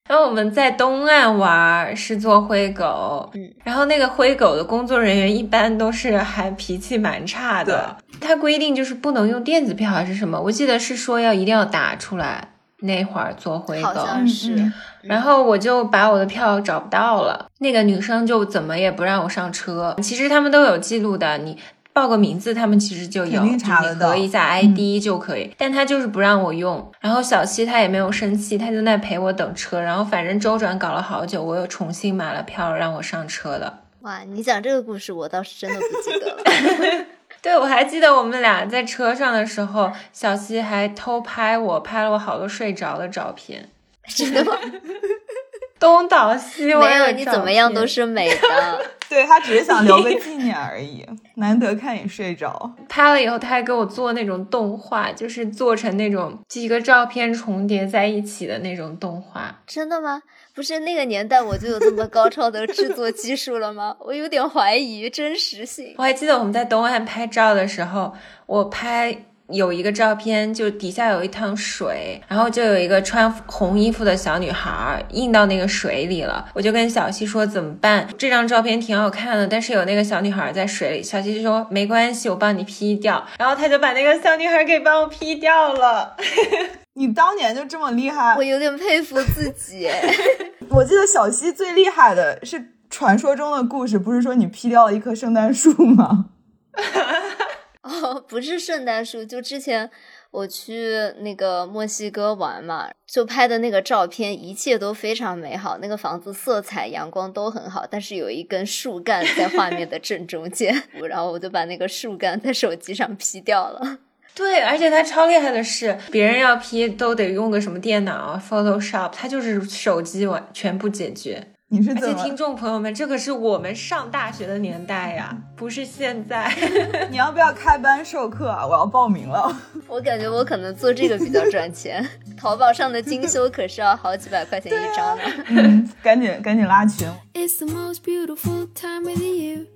[0.06, 7.96] 然后我们在东岸玩是做灰狗，嗯，然后那个灰狗的工作人员一般都是还脾气蛮差的。
[8.20, 12.48] 他规定就是不能用电子票还是什么，我记得是说要一定要打出来。
[12.80, 14.54] 那会儿做灰好狗，像是。
[14.54, 19.94] 嗯然后我就把我的票找不到了，那个女生就怎么也不让我上车。
[20.02, 21.56] 其实他们都有记录的，你
[21.96, 25.50] 报个名字，他们其实就有，肯定查就你得到核一下 ID 就可以。
[25.56, 26.92] 但他就是不让我用。
[27.00, 29.80] 然后小七他也没有生气，他就在陪我等车。
[29.80, 33.78] 然后反正周转搞了好久，我又重新买了票让我上车的。
[34.02, 37.06] 哇，你讲这个故事，我倒是真的不记得了。
[37.40, 43.70] 对，我还记得我们俩在车上的时候，小西还偷拍我，拍了我好多睡着的照片，
[44.06, 44.52] 真的吗？
[45.78, 46.88] 东倒西歪。
[46.88, 47.86] 没有，你怎么样都。
[47.86, 48.40] 是美的。
[49.08, 52.72] 对他只是想留个纪念而已， 难得看你睡着。
[52.88, 59.60] 拍了以后，他还给我做那种动画，就是做成那种几个照片重叠在一起的那种动画。
[59.64, 60.20] 真的吗？
[60.52, 63.94] 不是那个年代我就有这么高超的制作技术了吗？
[64.04, 65.94] 我有点怀疑真实性。
[65.98, 68.12] 我还记得我们在东岸拍照的时候，
[68.46, 69.16] 我拍
[69.48, 76.48] 有一个照片，就底下有一趟水，然后就有一个穿红衣服的小女孩印到那个水里了。
[76.52, 78.08] 我就跟小西说怎么办？
[78.18, 81.02] 这张照片挺好看的，但是有那个小女孩在水里。
[81.02, 83.24] 小西就说没关系，我帮你 P 掉。
[83.38, 86.16] 然后他就把那个小女孩给帮我 P 掉了。
[86.94, 88.42] 你当年就这么厉害我？
[88.42, 89.88] 有点佩服自己。
[90.70, 96.26] 我记得小西最厉害的是传说中的故事不是说你 P 掉了一棵圣诞树吗？
[97.86, 99.88] 哦， 不是圣诞树，就之前
[100.32, 110.74] 我去那个墨西哥玩嘛，就拍的那个照片，一切都非常美好，那个房子色彩、阳光都很好，但是有一根树干在画面的正中间，
[111.08, 113.98] 然后我就把那个树干在手机上 P 掉了。
[114.34, 121.46] 对，而且他超厉害的是，别人要 P 都得用个什么电脑 Photoshop，他就是手机完全部解决。
[121.68, 122.14] 而你是怎么？
[122.14, 126.48] 且听众朋友们，这可是我们上大学的年代呀，不是现在。
[127.10, 128.64] 你要不要开班授课啊？
[128.64, 129.54] 我要报名了。
[129.88, 135.22] 我感觉我可能做这个比较赚钱，淘宝上的精修可是要好几百块钱一张呢。
[135.48, 137.08] 嗯，赶紧赶紧拉群。
[137.34, 139.66] It's the most beautiful time of the year.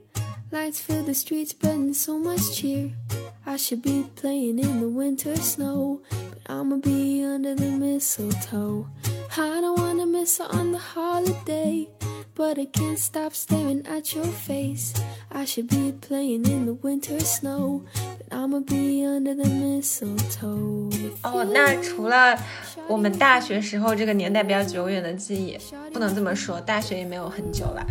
[0.53, 2.91] Lights fill the streets, spreading so much cheer.
[3.47, 8.89] I should be playing in the winter snow, but I'ma be under the mistletoe.
[9.37, 11.89] I don't wanna miss out on the holiday,
[12.35, 14.93] but I can't stop staring at your face.
[15.31, 17.85] I should be playing in the winter snow,
[18.31, 20.91] but I'ma be under the mistletoe.
[21.23, 22.37] 哦，那除了
[22.89, 25.59] 我们大学时候这个年代比较久远的记忆，
[25.93, 27.85] 不能这么说，大学也没有很久了。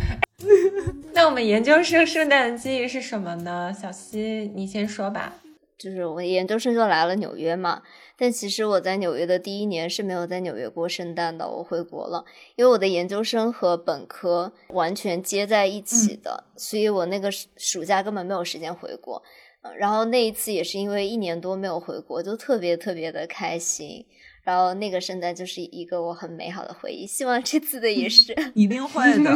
[1.12, 3.72] 那我们研究生圣诞的记忆是什么呢？
[3.72, 5.34] 小西，你先说吧。
[5.76, 7.80] 就是我研究生就来了纽约嘛，
[8.18, 12.22] 但其实我在纽约的第一年是没有在纽约过圣诞的，我回国了，
[12.56, 19.22] 因为我的研究生和本科完全接在一起的，所以我那个暑暑假根本没有时间回国。
[19.62, 24.04] 呃然后那一次也是因为一年多没有回国，就特别特别的开心。
[24.42, 29.30] 然后那个圣诞就是一个我很美好的回忆，希望这次的也是 一定会的。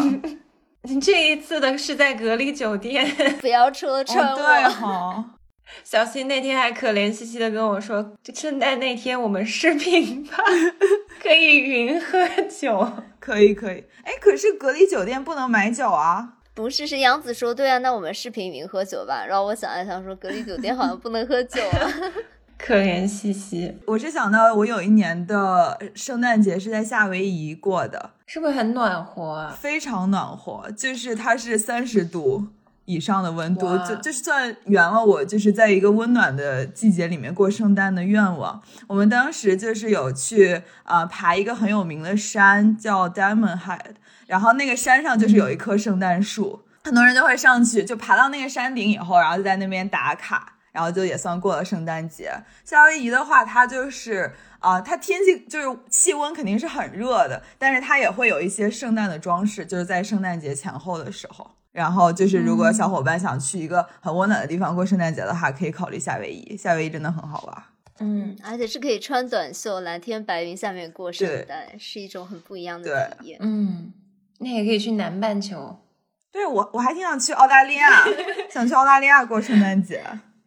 [1.00, 3.06] 这一次的是在隔离酒店，
[3.40, 4.36] 不要戳穿哦，我。
[4.36, 5.24] 对哈，
[5.84, 10.36] 小新那天还可怜兮兮的跟我说，圣诞那天我们视频吧，
[11.22, 12.90] 可以云喝酒。
[13.20, 13.84] 可以可以。
[14.04, 16.38] 哎，可是隔离酒店不能买酒啊。
[16.54, 19.26] 不是，是杨子说对啊，那我们视频云喝酒吧。
[19.26, 21.90] 然后我想了想说，隔离酒店好像不能喝酒啊。
[22.56, 29.58] 可怜兮兮，我是想到我有一年的圣诞节是在夏威夷过的，是不是很暖和啊？
[29.60, 32.46] 非常暖和，就是它是三十度
[32.84, 38.62] 以上的温度，哇就就算圆了我就是在一个温暖的季节里面过圣诞的愿望。
[38.86, 50.50] 我们当时就是有去啊、呃爬一个很有名的山，叫 Diamond Head，然后那个山上就是有一棵圣诞树，很多人就会上去，就爬到那个山顶以后，然后就在那边打卡。
[50.72, 52.32] 然后就也算过了圣诞节。
[52.64, 61.48] 夏威夷的话，它就是啊、它天气就是气温肯定是很热的，但是它也会有一些圣诞的装饰，就是在圣诞节前后的时候。
[61.70, 66.56] 然后就是，如果小伙伴想去一个很温暖的地方过圣诞节的话，可以考虑夏威夷。
[66.56, 67.62] 夏威夷真的很好玩。
[68.00, 73.38] 嗯，而且是可以穿短袖，蓝天白云下面过圣诞，是一种很不一样的体验。
[73.40, 73.92] 嗯，
[74.38, 75.78] 那也可以去南半球。
[76.32, 78.04] 对我，我还挺想去澳大利亚，
[78.50, 80.02] 想去澳大利亚过圣诞节，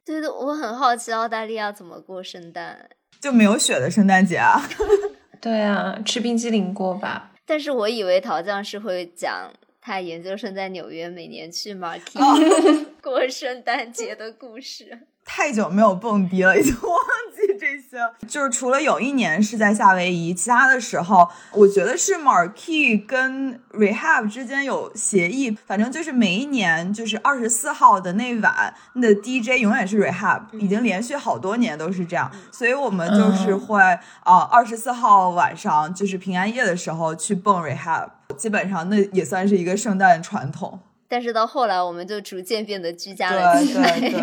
[0.06, 2.90] 对的，我很好奇澳大利亚怎么过圣诞，
[3.22, 4.62] 就没有雪的圣诞节啊。
[5.40, 7.32] 对啊，吃冰激凌过吧。
[7.46, 15.08] 但是我以为陶酱是会讲他研究生在纽约每年去 Marquee、 过圣诞节的故事。
[15.28, 16.98] 太久没有蹦迪了，已经忘
[17.36, 17.98] 记这些。
[18.28, 33.82] 就是除了有一年是在夏威夷，其他的时候，我觉得是 Marquee 跟 Rehab 之间有协议，反正就是每一年就是二十四号的那晚，那的 DJ 永远是 Rehab，已经连续好多年都是这样，所以我们就是会
[34.24, 40.80] 啊二十四号晚上就是平安夜的时候去蹦 Rehab，基本上那也算是一个圣诞传统。
[41.10, 44.00] 但是到后来，我们就逐渐变得居家了对起来。
[44.00, 44.22] 对对。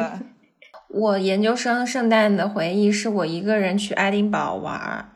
[0.94, 5.06] 我研究生圣诞的回忆是我一个人去爱丁堡玩儿，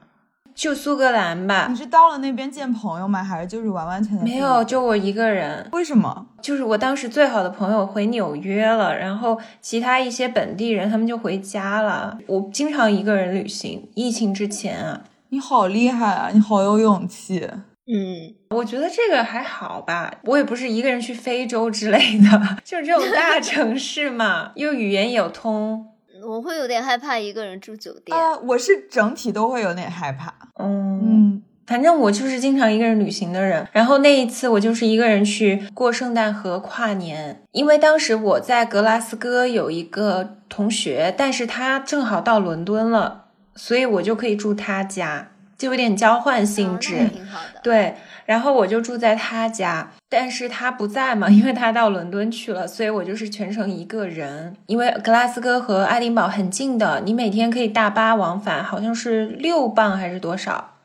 [0.53, 3.23] 就苏格兰吧你，是到了那边见朋友吗？
[3.23, 5.69] 还是就是完完全全没有，就我一个人。
[5.71, 6.27] 为什么？
[6.43, 12.19] 就是我当时最好的朋友回纽约了，然后其他一些本地人他们就回家了。
[12.27, 16.31] 我经常一个人旅行，疫情之前啊，你好厉害啊！
[16.33, 17.49] 你好有勇气。
[17.90, 25.87] 嗯，我觉得这个还好吧，我也不是一个人去非洲之类的， 就是这种大城市嘛， 又语言有通，
[26.27, 28.16] 我会有点害怕一个人住酒店。
[28.16, 30.35] 啊、我是整体都会有点害怕。
[30.59, 31.01] 嗯。
[31.03, 46.94] 嗯，反正我就是经常一个人旅行的人，然后那一次我就是一个人去过圣诞和跨年，因为当时我在格拉斯哥有一个同学，但是他正好到伦敦了，所以我就可以住他家，就有点交换性质。
[46.94, 47.61] 哦挺好的。
[47.62, 47.94] 对，
[48.25, 54.57] 然后我就住在他家，但是他不在嘛，因为他到伦敦去了，所以我就是全程一个人。
[54.66, 60.77] 因为格拉斯哥和爱丁堡很近的，你每天可以大巴往返，好像是六磅还是多少，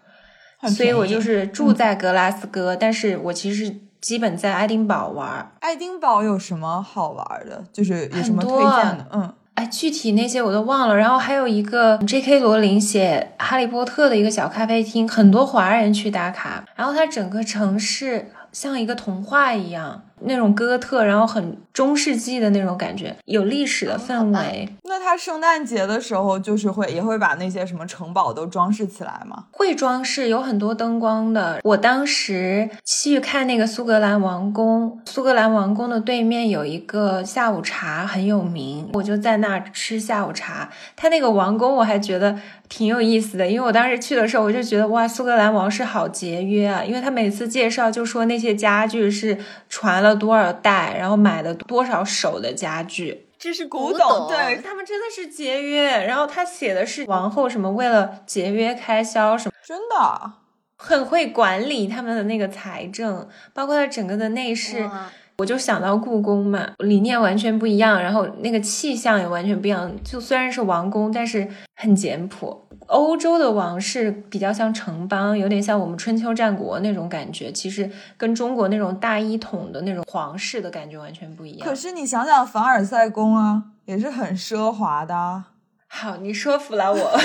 [0.68, 5.52] 所以我就是住在格拉斯哥，但是我其实基本在爱丁堡玩。
[5.60, 7.64] 爱丁堡有什么好玩的？
[7.72, 9.08] 就是有什么推荐的？
[9.14, 10.96] 嗯，哎，具体那些我都忘了。
[10.96, 12.40] 然后还有一个 J.K.
[12.40, 16.66] 罗琳写《哈利波特》的一个小咖啡厅，很多华人去打卡。
[16.76, 24.70] 然后它整个城市像一个童话一样，那种哥特，然后很中世纪的那种感觉，有历史的氛围。
[24.84, 29.46] 那他圣诞节的时候就是会也会把那些什么城堡都装饰起来吗？
[29.52, 31.60] 会装饰有很多灯光的。
[31.64, 40.70] 我当时去看那个苏格兰王宫，苏格兰王宫的对面有一个下午茶很有名，我就在那儿吃下午茶。
[40.96, 42.38] 他那个王宫我还觉得
[42.70, 49.38] 挺有意思的，因为我当时去的时候，我就觉得哇，苏格兰王室好节约啊，因为他每次介绍就说那些家具是
[49.70, 53.28] 传了多少代，然后买了多少手的家具。
[53.38, 59.54] 这是古董董对他们真的是节约，然后他写的是王后什么为了节约开销什么。
[59.66, 60.34] 真的？
[60.76, 64.90] 很会管理他们的那个财政，包括他整个的内饰。
[65.34, 69.92] 哇我就想到故宫嘛，理念完全不一样，然后那个气象也完全不一样。
[70.04, 72.68] 就虽然是王宫，但是很简朴。
[72.88, 81.68] 欧洲的王室比较像城邦，有点像我们春秋战国那种感觉，其实跟中国那种大一统的那种皇室的感觉完全不一样。
[81.68, 85.46] 可是你想想凡尔赛宫啊，也是很奢华的啊。
[85.88, 87.12] 好，你说服了我。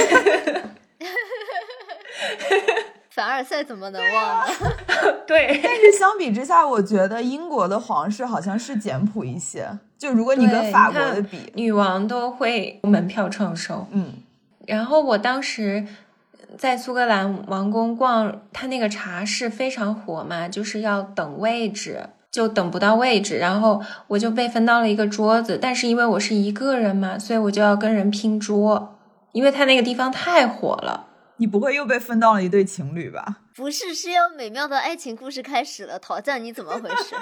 [3.18, 4.54] 凡尔赛怎么能忘呢？
[5.26, 9.68] 对， 但是相比之下，我觉得英国的皇室好像是简朴一些。
[9.98, 13.84] 就如果你跟法国的比，女王都会门票创收。
[13.90, 14.12] 嗯，
[14.68, 15.84] 然后我当时
[16.56, 28.96] 在苏格兰王宫逛，他那个茶室非常火嘛，就是要等位置，就等不到位置，然后我就被分到了一个桌子，但是因为我是一个人嘛，所以我就要跟人拼桌，
[29.32, 31.06] 因为他那个地方太火了。
[31.38, 33.38] 你不会又被分到了一对情侣吧？
[33.56, 35.98] 不是，是要美妙的爱情故事开始了。
[35.98, 37.16] 陶酱，你怎么回事？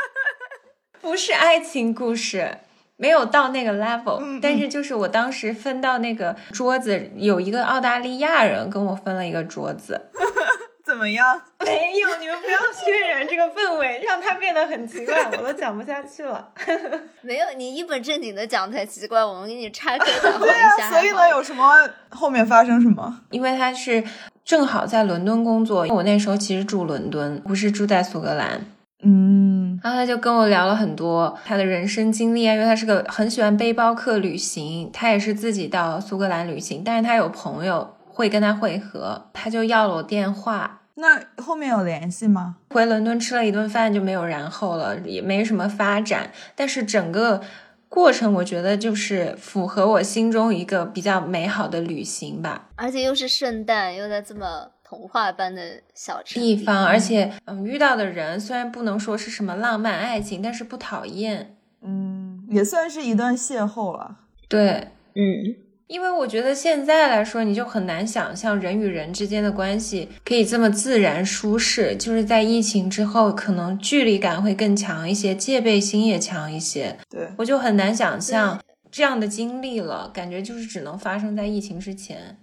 [1.01, 2.59] 不是爱情故事，
[2.97, 10.11] 没有到那个 level，、嗯但是就是我当时分到那个桌子，有一个澳大利亚人跟我分了一个桌子。
[10.87, 11.43] 怎么样？
[11.67, 16.49] 没有，你们不要渲染这个氛围， 让它变得很奇怪，我都讲不下去了。
[17.23, 19.25] 没有，你一本正经的讲才奇怪。
[19.25, 20.87] 我们给你岔开讲对一下。
[20.87, 21.73] 啊，所以呢，有什么
[22.11, 23.21] 后面发生什么？
[23.31, 24.05] 因为他是
[24.45, 28.65] 正好在伦敦工作，我那时候其实住伦敦，不是住在苏格兰。
[29.03, 40.81] 嗯，然后他就跟我聊了很多他的人生经历啊，因为他是个很喜欢背包客旅行，他也是自己到苏格兰旅行，但是他有朋友会跟他会合，他就要了我电话。
[40.95, 42.57] 那后面有联系吗？
[42.71, 46.31] 回伦敦吃了一顿饭就没有然后了，也没什么发展。
[46.55, 47.43] 但是整个
[47.91, 52.71] 过程，我觉得就是符合我心中一个比较美好的旅行吧。
[52.77, 61.59] 而且又是圣诞，又在这么童话般的小地方，而且嗯，遇到的人虽然不能说是什么浪漫爱情，但是不讨厌。
[61.83, 64.17] 嗯，也算是一段邂逅了。
[64.49, 65.55] 对，嗯，
[65.89, 71.95] 因为我觉得现在来说，你就很难想象人与人之间的关系可以这么自然舒适。
[71.97, 76.99] 就是在疫情之后，可能距离感会更强一些，戒备心也强一些。
[77.09, 78.61] 对，我就很难想象
[78.91, 82.39] 这样的经历了，感觉就是只能发生在疫情之前。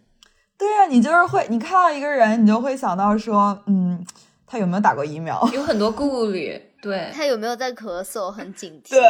[0.57, 4.01] 对呀、你就是会，你看到一个人，你就会想到说，嗯，
[4.47, 5.45] 他有没有打过疫苗？
[5.53, 8.31] 有很多顾虑，对， 他有没有在咳嗽？
[8.31, 8.91] 很警惕。
[8.91, 9.01] 对，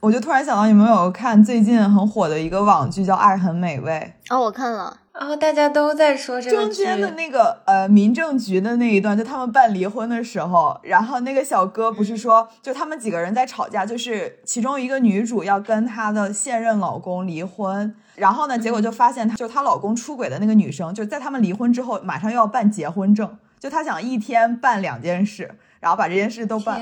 [0.00, 4.98] 我就突然想到，你们有没有看最近很火的一个网剧叫《爱很美味哦，我看了。
[5.18, 17.94] 然后大家都在说》，这个剧，中间的那个呃民政局的那一段，就他们办离婚的时候，然后那个小哥不是说，就他们几个人在吵架，就是其中一个女主要跟她的现任老公离婚。
[18.16, 25.50] 然后呢，结果就发现她就她老公出轨的那个女生，就在他们离婚之后，马上又要办结婚证，就她想一天办两件事，
[25.80, 26.78] 然后把这件事都办。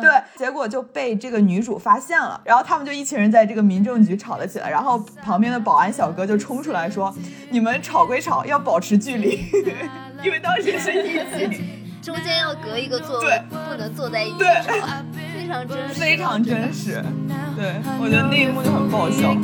[0.00, 7.14] 对，结果就被这个女主发现了，然后他们就一群人在这个民政局吵了起来，然后旁边的保安小哥就冲出来说
[7.50, 9.38] ：“你们吵归吵，要保持距离，
[10.22, 11.50] 因为当时是疫情，
[12.02, 14.62] 中间要隔一个座位对，不能坐在一起对，
[15.34, 15.94] 非常真实。
[15.94, 17.02] 非常真实。”
[17.56, 19.34] 对，我觉得那一幕就很爆笑。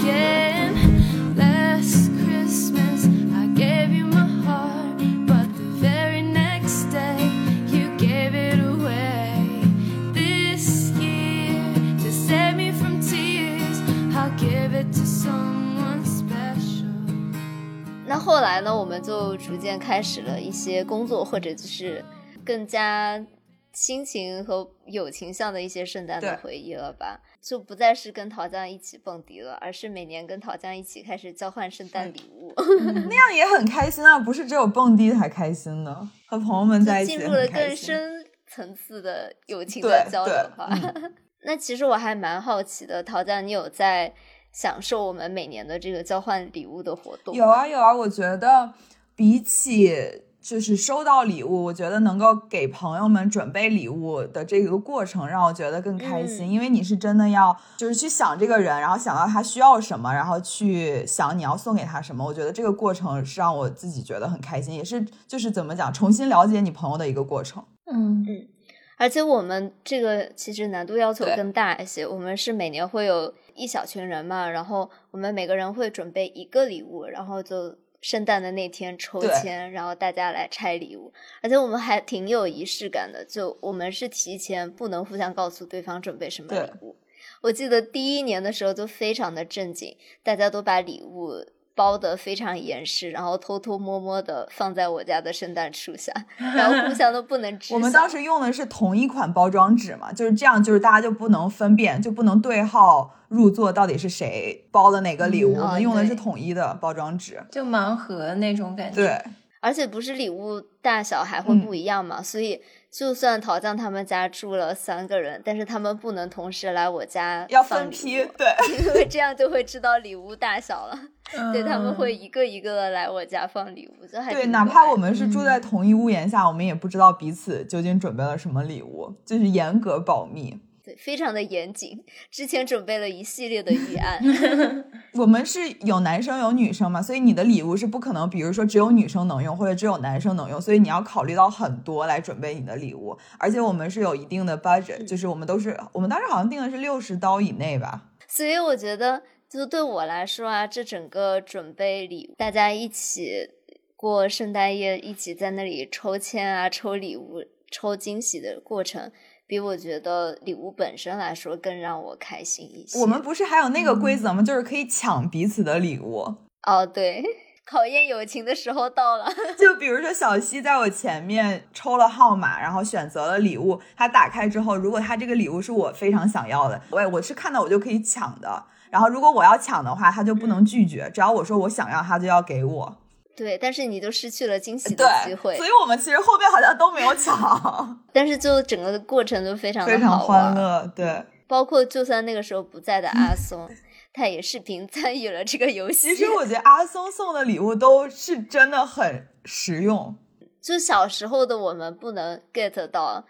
[18.10, 22.04] 那后来呢，我们就逐渐开始了一些工作，或者就是
[22.44, 23.24] 更加
[23.72, 27.20] 亲情和友情向的一些圣诞的回忆了吧？
[27.40, 32.52] 就不再是跟陶酱一起蹦迪了，而是每年跟陶酱一起开始交换圣诞礼物，
[33.08, 35.94] 那样也很开心啊，不是只有蹦迪才开心的，
[36.26, 37.46] 和朋友们在一起进入了。
[37.46, 40.68] 更深层次的友情的交流对吧。
[40.72, 41.14] 嗯
[41.46, 44.12] 那其实我还蛮好奇的，陶酱，你有在
[44.52, 47.34] 享受我们每年的这个交换礼物的活动？
[47.34, 48.72] 有啊有啊，我觉得
[49.14, 62.24] 比起就是收到礼物，我觉得能够给朋友们准备礼物的这个过程，让我觉得更开心，嗯因为你是真的要就是去想这个人，然后想到他需要什么，然后去想你要送给他什么。
[62.24, 67.62] 我觉得这个过程是让我自己觉得很开心，也是就是怎么讲，重新了解你朋友的一个过程。
[67.92, 68.48] 嗯嗯，
[68.96, 86.96] 而且我们这个其实难度要求更大一些，我们是每年会有一小群人嘛，然后我们每个人会准备一个礼物，然后就圣诞的那天抽签，然后大家来拆礼物，而且我们还挺有仪式感的，就我们是提前不能互相告诉对方准备什么礼物。
[87.42, 91.44] 我记得第一年的时候就非常的正经，大家都把礼物
[91.80, 97.72] 包得非常严实，然后偷偷摸摸的放在我家的圣诞树下，然后互相都不能知。
[97.72, 105.56] 我们当时用的是同一款包装纸嘛，就是这样，就是大家就不能分辨，就不能对号入座，到底是谁包的哪个礼物。
[105.56, 107.42] 嗯我们用的是统一的包装纸。
[107.50, 108.96] 就盲盒那种感觉。
[108.96, 109.24] 对，
[109.60, 112.60] 而且不是礼物大小还会嗯不一样嘛，所以
[112.90, 118.54] 就算陶酱他们家住了三个人，但是他们不能同时来我家要分批，对。
[118.78, 120.98] 因为这样就会知道礼物大小了。
[121.36, 130.58] 嗯 对，他们会一个一个的来我家放礼物，就还对，哪怕我们是住嗯在同一屋檐下，我们也不知道彼此究竟准备了什么礼物，就是严格保密。
[130.82, 134.18] 对非常的严谨，之前准备了一系列的预案。
[135.12, 143.14] 我们是有男生有女生嘛，所以你的礼物是不可能，比如说只有女生能用，或者只有男生能用，所以你要考虑到很多来准备你的礼物。
[143.38, 148.06] 而且我们是有一定的 budget，就是我们都是，我们当时好像定的是六十刀以内吧。
[148.26, 153.50] 所以我觉得，就对我来说啊，这整个准备礼物，大家一起
[153.96, 159.10] 过圣诞夜，一起在那里抽签啊、抽礼物、抽惊喜的过程，
[159.48, 163.00] 比我觉得礼物本身来说更让我开心一些。
[163.00, 164.40] 我们不是还有那个规嗯则吗？
[164.40, 166.32] 就是可以抢彼此的礼物。
[166.62, 167.20] 哦，对，
[167.66, 169.26] 考验友情的时候到了。
[169.58, 178.66] 就比如说小西在我前面抽了号码，然后选择了礼物，他打开之后，如果他这个礼物是我非常想要的，我我是看到我就可以抢的。
[178.90, 182.96] 然后如果我要抢的话，他就不能拒绝，只要我说我想要，他就要给我。
[183.36, 190.86] 对，但是你就失去了惊喜的机会所以，我们其实后面好像都没有抢， 但是就整个过程都非常的非常欢乐。
[190.94, 193.66] 对，包括就算那个时候不在的阿松，
[194.12, 196.14] 他也视频参与了这个游戏。
[196.14, 200.14] 其实我觉得阿松送的礼物都是真的很实用。
[200.60, 203.24] 就小时候的我们不能 get 到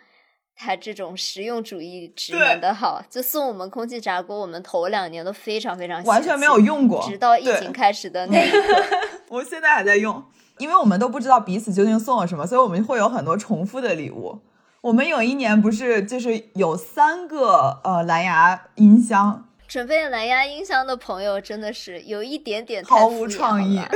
[0.62, 8.58] 他这种实用主义职对能的好，就送我们空气炸锅，我们头两年都非常非常完全没有，用过，直到疫情开始的那 一刻，
[9.30, 10.22] 我现在还在用，
[10.58, 14.40] 因为我们都不知道彼此究竟送了什么，所以我们会有很多重复的礼物。
[14.82, 23.89] 我们有一年不是就是有三个呃蓝牙音箱，准备蓝牙音箱的朋友真的是有一点点太毫无创意了。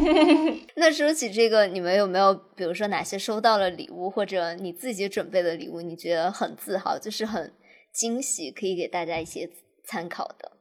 [0.76, 7.50] 那说起这个，你们有没有比如说哪些收到了礼物，或者你自己准备的礼物，你觉得很自豪，就是很
[7.94, 9.48] 惊喜，可以给大家一些
[9.86, 10.52] 参考的？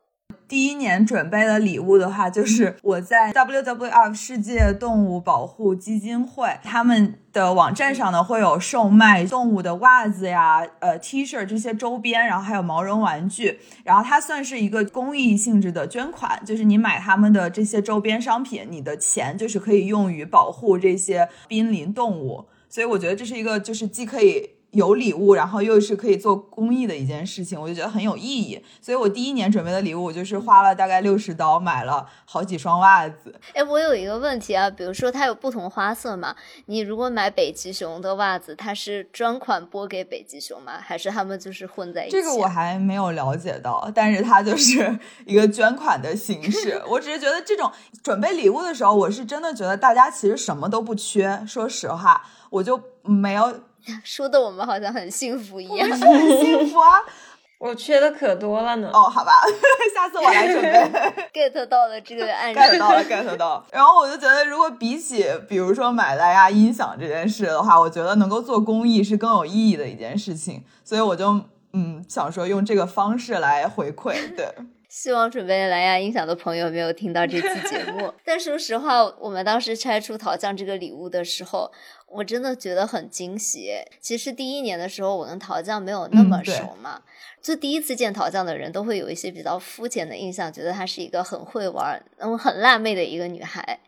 [0.48, 24.55] 第一年准备的礼物的话，就是我在 WWF 世界动物保护基金会他们的网站上呢，会有售卖动物的袜子呀、呃 T 恤这些周边，然后还有毛绒玩具，然后它算是一个公益性质的捐款，就是你买他们的这些周边商品，你的钱就是可以用于保护这些濒临动物，所以我觉得这是一个就是既可以。
[24.76, 28.62] 有礼物，然后又是可以做公益的一件事情，我就觉得很有意义。
[28.82, 33.34] 所以我第一年准备的礼物，我就是花了大概六十刀买了好几双袜子。
[33.54, 40.74] 哎，我有一个问题啊，比如说它有不同花色嘛，你如果买北极熊的袜子，它是专款拨给北极熊吗？
[40.80, 42.20] 还是他们就是混在一起啊？
[42.20, 46.82] 这个我还没有了解到，但是它就是一个捐款的形式。
[46.92, 47.72] 我只是觉得这种
[48.04, 51.42] 准备礼物的时候，我是真的觉得大家其实什么都不缺。
[51.48, 53.62] 说实话，我就没有
[54.04, 55.90] 说的我们好像很幸福一样。
[55.90, 57.00] 很幸福啊。
[57.58, 58.90] 我缺的可多了呢。
[58.94, 59.32] 哦，好吧，
[59.96, 61.30] 下次我来准备。
[61.34, 63.66] get 到了这个暗示 get 到了，get 到了。
[63.72, 74.36] 然后我就觉得，如果比起比如说买蓝牙音响这件事的话，我觉得能够做公益是更有意义的一件事情，所以我就嗯想说用这个方式来回馈。
[74.36, 74.54] 对，
[74.96, 78.14] 希望准备蓝牙音响的朋友没有听到这期节目。
[78.24, 81.70] 但说实话，我们当时拆出桃酱这个礼物的时候，
[82.08, 83.74] 我真的觉得很惊喜。
[84.00, 87.02] 其实第一年的时候，我跟桃酱没有那么熟嘛，
[87.42, 93.82] 就第一次见桃酱的人都会有一些比较肤浅的印象，觉得她是一个很会玩、嗯很辣妹的一个女孩。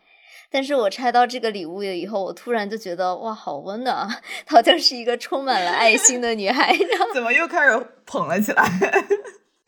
[0.50, 4.20] 但是我拆到这个礼物以后，我突然就觉得哇，好温暖啊！
[4.44, 6.76] 桃酱是一个充满了爱心的女孩。
[7.14, 8.62] 怎么又开始捧了起来？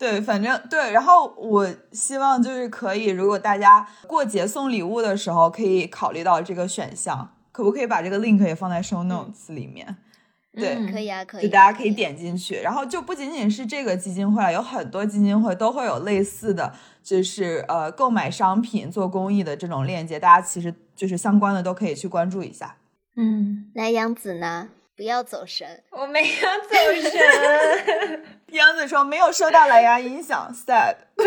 [0.01, 9.95] 对，反正对，然后我希望就是可以，如果大家过节送礼物的时候，可以考虑到这个选项，可不可以把这个 link 也放在 show notes 里面？
[10.53, 16.73] 对，嗯可以啊，可以大家可以点进去，然后就不仅仅是这个基金会了，有很多基金会都会有类似的，
[17.03, 22.77] 就是呃购买商品做公益的这种链接，大家其实就是相关的都可以去关注一下。
[23.15, 24.69] 嗯，那杨子呢？
[25.01, 26.35] 不要走神，我没有
[26.69, 26.75] 走
[27.09, 28.23] 神。
[28.53, 30.95] 杨子说没有收到蓝牙音响，sad。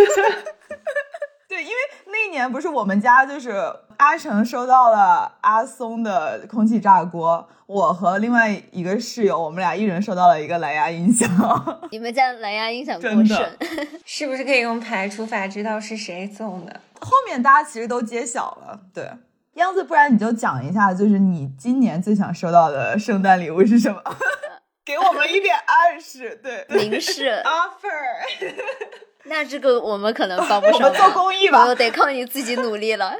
[1.48, 1.74] 对，因为
[2.06, 3.50] 那一年不是我们家就是
[3.96, 11.28] 阿成收到了阿松的空气炸锅，我和另外一个室友，我们俩一人收到了一个蓝牙音响。
[11.90, 13.58] 你们家蓝牙音响过真的剩。
[14.04, 16.80] 是不是可以用排除法知道是谁送的？
[17.00, 19.10] 后面大家其实都揭晓了，对。
[19.54, 24.02] 央子，不然你就讲一下，就是你今年最想收到的圣诞礼物是什么？
[24.84, 26.66] 给我们一点暗示，对。
[26.68, 28.58] 对明示， offer，
[29.24, 30.90] 那这个我们可能帮不上忙。
[30.90, 33.14] 们做公益吧得靠你自己努力了。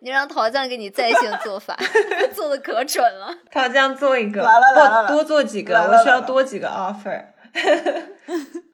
[0.00, 1.76] 你让陶酱给你在线做法，
[2.34, 3.34] 做的可准了。
[3.50, 7.24] 陶酱做一个，来了来多做几个，我需要多几个 offer。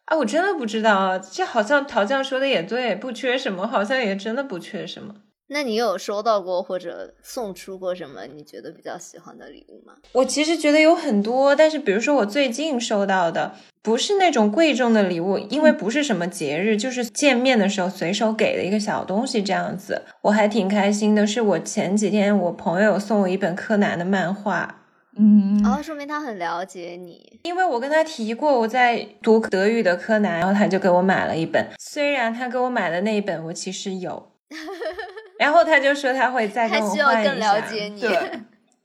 [0.04, 5.12] 啊，我真的不知道，这好像陶酱说的也对，不缺什么，好像也真的不缺什么。
[5.49, 9.94] 那你有收到过或者送出过什么你觉得比较喜欢的礼物吗？
[10.12, 21.24] 我其实觉得有很多，但是比如说我最近收到的，不是那种贵重的礼物，因为不是什么节日，就是见面的时候随手给的一个小东西这样子，我还挺开心的。
[21.24, 24.82] 是我前几天我朋友送我一本柯南的漫画，
[25.16, 27.38] 嗯，哦，说明他很了解你。
[27.44, 31.68] 因为我跟他提过我在读德语的柯南，然后他就给我买了一本。
[31.78, 34.32] 虽然他给我买的那一本我其实有，
[35.39, 38.01] 然后他就说他会再跟我他需要换一更了下解你。
[38.01, 38.30] 对，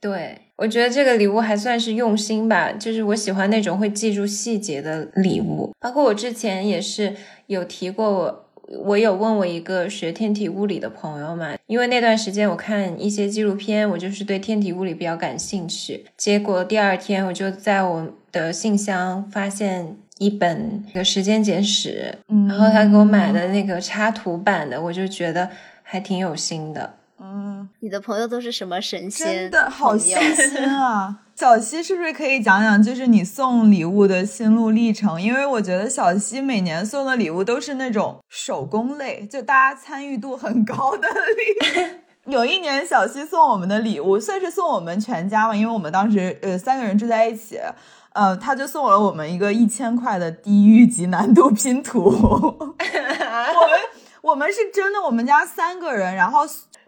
[0.00, 5.72] 对，我觉得这个礼物还算是用心吧，就是我喜欢那种会记住细节的礼物。
[5.80, 7.14] 包括我之前也是
[7.46, 8.38] 有提过我。
[8.84, 16.06] 我有问我一个学天体物理的朋友嘛，因为那段时间我看一些纪录片，我就是对天体物理比较感兴趣。
[16.16, 20.56] 结果第二天我就在我的信箱发现一本
[20.94, 25.50] 《那个时间简史》，嗯然后他给我买的那个插图版的，我就觉得
[25.92, 26.94] 还挺有心的。
[27.20, 29.26] 嗯，你的朋友都是什么神仙？
[29.26, 31.18] 真的好朋细心啊！
[31.36, 35.20] 小西是不是可以讲讲，就是你送礼物的心路历程？
[35.20, 42.00] 因为我觉得小西每年送的礼物都是那种手工类，就大家参与度很高的礼物。
[42.32, 47.60] 有一年，小西送我们的礼物算是送我们全家嘛，因为我们当时呃三个人住在一起，
[48.14, 52.04] 呃，他就送了我们一个一千块的地狱级难度拼图。
[52.08, 53.78] 我们
[54.22, 56.42] 我们是真的，我们家三个人，然后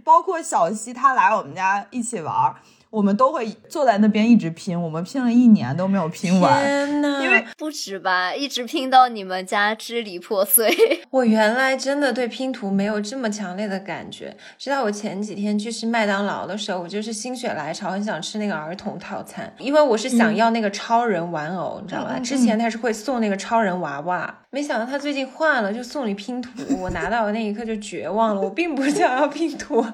[0.05, 2.55] 包括小西他来我们家一起玩儿，
[2.95, 6.63] 我们都会坐在那边一直拼，我们拼了一年都没有拼完。
[6.63, 7.21] 天呐！
[7.25, 10.73] 因为不止吧，一直拼到你们家支离破碎。
[11.11, 22.17] 我原来真的对拼图没有这么强烈的感觉，直到我前几天去吃麦当劳的时候，我就是心血来潮，很想吃那个儿童套餐，因为我是想要那个超人玩偶，你知道吧？
[22.21, 26.51] 之前他是会送那个超人娃娃，没想到他最近换了，就送你拼图。
[26.79, 29.85] 我拿到的那一刻就绝望了，我并不想要拼图。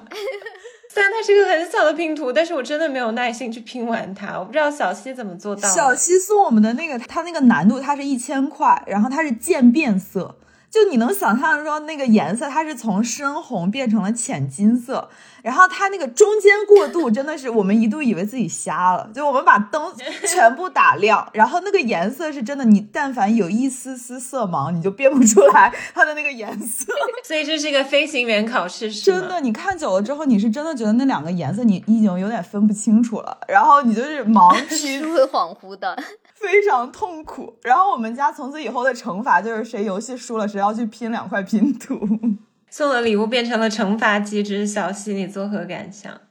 [0.93, 4.37] 虽然它是个很小的拼图，但是我真的没有耐心去拼完它。
[4.37, 5.69] 我不知道小西怎么做到。
[5.69, 10.35] 小西送我们的那个，它那个难度它是一千块，然后它是渐变色，
[10.69, 15.09] 就你能想象说那个颜色它是从深红变成了浅金色，
[15.43, 19.93] 然后它那个中间过渡真的是我们一度以为自己瞎了，就我们把灯
[20.25, 26.93] 全部打亮，然后那个颜色是真的，你但凡有一丝丝色盲，你就辨不出来它的那个颜色。
[27.23, 35.97] 所以这是一个飞行员考试，真的，你看久了之后，你是真的觉得那两个颜色你你已经有点分不清楚了，然后你就是盲 区是，会恍惚的。
[36.35, 37.55] 非常痛苦。
[37.61, 41.99] 然后我们家从此以后的惩罚就是谁游戏输了，谁要去拼两块拼图。
[42.71, 46.21] 送的礼物变成了惩罚机制，小溪你作何感想？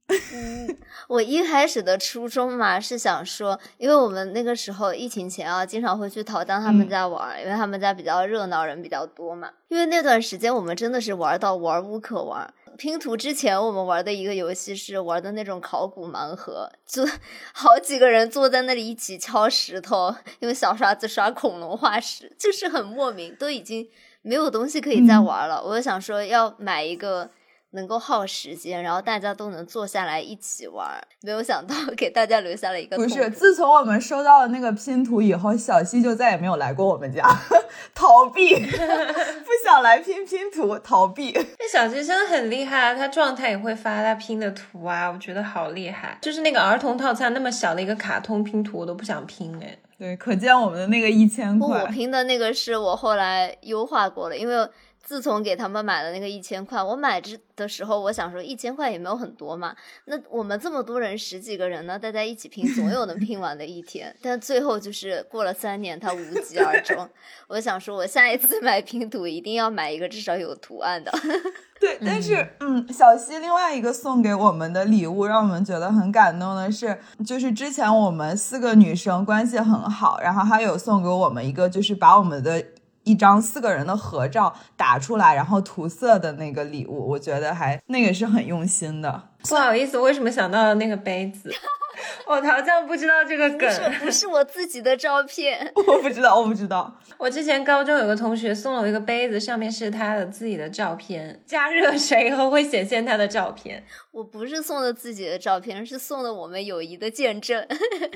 [1.07, 9.51] 我一开始的初衷嘛是想说，因为我们那个时候疫情前啊，经常会去陶丹他们家玩儿，因为他们家比较热闹，人比较多嘛。
[9.69, 12.53] 因为那段时间我们真的是玩到玩无可玩。
[12.79, 17.07] 拼图之前我们玩的一个游戏是玩的那种考古盲盒，就
[17.53, 23.87] 好几个人坐在那里一起敲石头，用小刷子刷恐龙化石，就是很莫名，都已经
[24.23, 25.63] 没有东西可以再玩了。
[25.63, 27.31] 我就想说要买一个
[27.73, 31.01] 能够耗时间，然后大家都能坐下来一起玩。
[31.23, 37.23] 没有想到 给大家留下了一个不是，自从我们收到了那个拼图以后，小西就再也没有来过我们家，
[37.95, 41.33] 逃避， 不想来拼拼图，逃避。
[41.33, 42.95] 那小西真的很厉害啊！
[42.95, 46.19] 他状态也会发他拼的图啊，我觉得好厉害。
[46.21, 49.79] 就是那个儿童套餐那么小的一个卡通拼图，我都不想拼哎。
[50.01, 54.67] 对，可见我们的那个一千块，我块，拼的那个是我后来优化过了，因为
[55.03, 59.75] 自从给他们买了那个一千块，我买之的时候我想说一千块也没有很多嘛，
[60.05, 64.15] 那我们这么多人十几个人呢，大家一起拼，总有能拼完的一天。
[64.23, 67.09] 但最后就是过了三年，它无疾而终。
[67.49, 71.11] 我想说，我下一次买拼图一定要买一个至少有图案的。
[71.81, 82.63] 对，但是嗯，小溪另外一个送给我们的礼物，让我们觉得很感动的是，就是之前我们四个女生关系很好，然后她有送给我们一个，就是把我们的
[83.05, 89.29] 一张四个人的合照打出来，然后涂色的那个礼物，我觉得还那个是很用心的。
[89.49, 91.51] 不好意思，为什么想到了那个杯子？
[92.27, 93.71] 我好像不知道这个不梗。
[93.71, 96.97] 是 不是我自己的照片， 我不知道，我不知道。
[97.19, 103.85] 我之前高中有个同学送了我一个杯子，上面是他的自己的照片，加热水以后会显现他的照片。
[104.13, 107.67] 我不是送的自己的照片，是送的我们友谊的见证。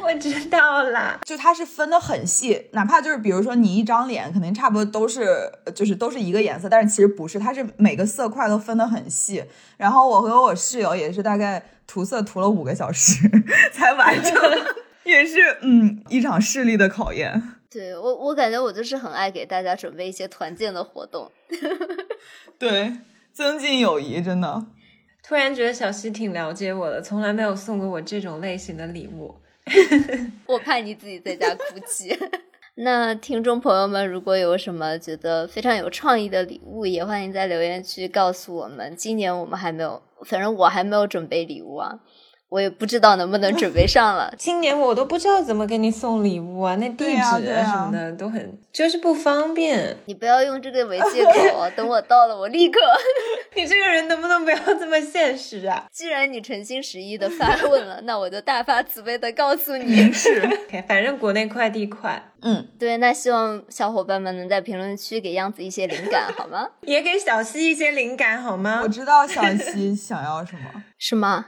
[0.03, 9.45] 我知道啦，就它是分的很细，哪怕就是比如说你一张脸肯定差不多都是就是都是一个颜色，但是其实不是，它是每个色块都分的很细。
[9.77, 13.29] 然后我和我室友也是大概涂色涂了五个小时
[13.73, 14.33] 才完成，
[15.05, 17.43] 也是嗯一场视力的考验。
[17.71, 21.31] 对我，我感觉我就是很爱给大家准备一些团建的活动。
[22.59, 22.93] 对，
[23.33, 24.67] 增进友谊真的。
[25.23, 29.35] 突然觉得小西挺了解我的，从来没有送过我这种类型的礼物。
[30.47, 32.17] 我怕你自己在家哭泣。
[32.77, 38.95] 那听众朋友们，如果有什么觉得非常有创意的礼物，也欢迎在留言区告诉我们。
[38.97, 42.01] 今年我们还没有，反正我还没有准备礼物啊，
[42.55, 44.33] 我也不知道能不能准备 上了。
[44.39, 49.97] 今年我都不知道怎么给你送礼物啊，那地对址啊什么的都很，就是不方便。
[50.05, 51.69] 你不要用这个为借口啊！
[51.75, 52.81] 等我到了，我立刻。
[53.57, 60.13] 你这个人能不能不要这么现实啊既然你诚心实意的发问了，那我就大发慈悲的告诉你。
[60.13, 60.41] 是
[60.87, 66.69] 反正国内快递快，嗯，对，那希望小伙伴们能在评论区给样子一些灵感，好吗？
[66.83, 68.89] 也给小西一些灵感好吗我？
[68.89, 71.47] 知道小西想要什么，是吗？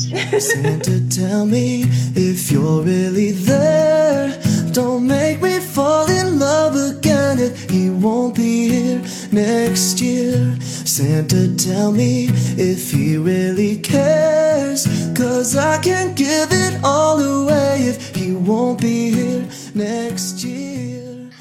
[0.38, 1.84] Santa, tell me
[2.14, 4.38] if you're really there.
[4.72, 10.56] Don't make me fall in love again if he won't be here next year.
[10.60, 12.28] Santa, tell me
[12.58, 14.86] if he really cares.
[15.16, 20.99] Cause I can give it all away if he won't be here next year.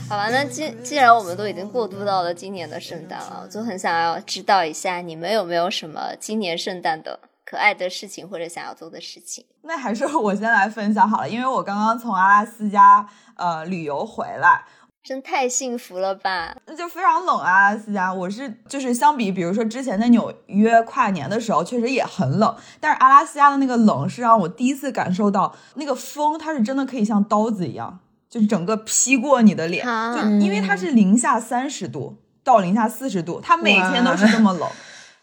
[0.09, 9.45] 好吧，那既既然我们都已经过渡到了今年的圣诞了，我就很想要知道一下你们有没有什么今年圣诞的可爱的事情或者想要做的事情。
[9.61, 14.65] 那还是我先来分享好了，因为我刚刚从阿拉斯加呃旅游回来，
[15.03, 16.57] 真太幸福了吧！
[16.65, 18.11] 那就非常冷啊，阿拉斯加。
[18.11, 27.99] 我是就是相比，比如说之前在纽约跨年的时候，确实也很冷，但是阿拉斯加的那个冷是让我第一次感受到那个风，它是真的可以像刀子一样，
[28.29, 34.69] 就是整个劈过你的脸，啊就因为它是零下三十度到零下四十度，它每天都是这么冷，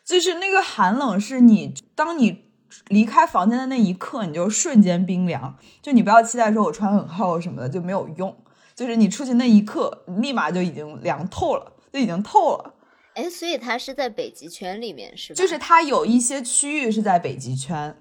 [0.04, 2.46] 就是那个寒冷是你当你。
[2.88, 5.56] 离开房间的那一刻，你就瞬间冰凉。
[5.80, 8.36] 就你不要期待说我穿很厚什么的就没有用，
[8.74, 12.74] 就是你出去那一刻，立马就已经凉透了，就已经透了。
[13.14, 15.36] 哎，所以它是在北极圈里面是吧？
[15.36, 17.96] 就是它有一些区域是在北极圈，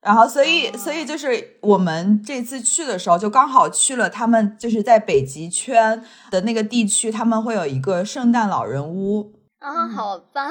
[0.00, 9.32] 然后所以、所以就是我们这次去的时候，就刚好去了他们就是在北极圈的那个地区，他们会有一个圣诞老人屋。
[9.58, 10.48] 啊，好棒！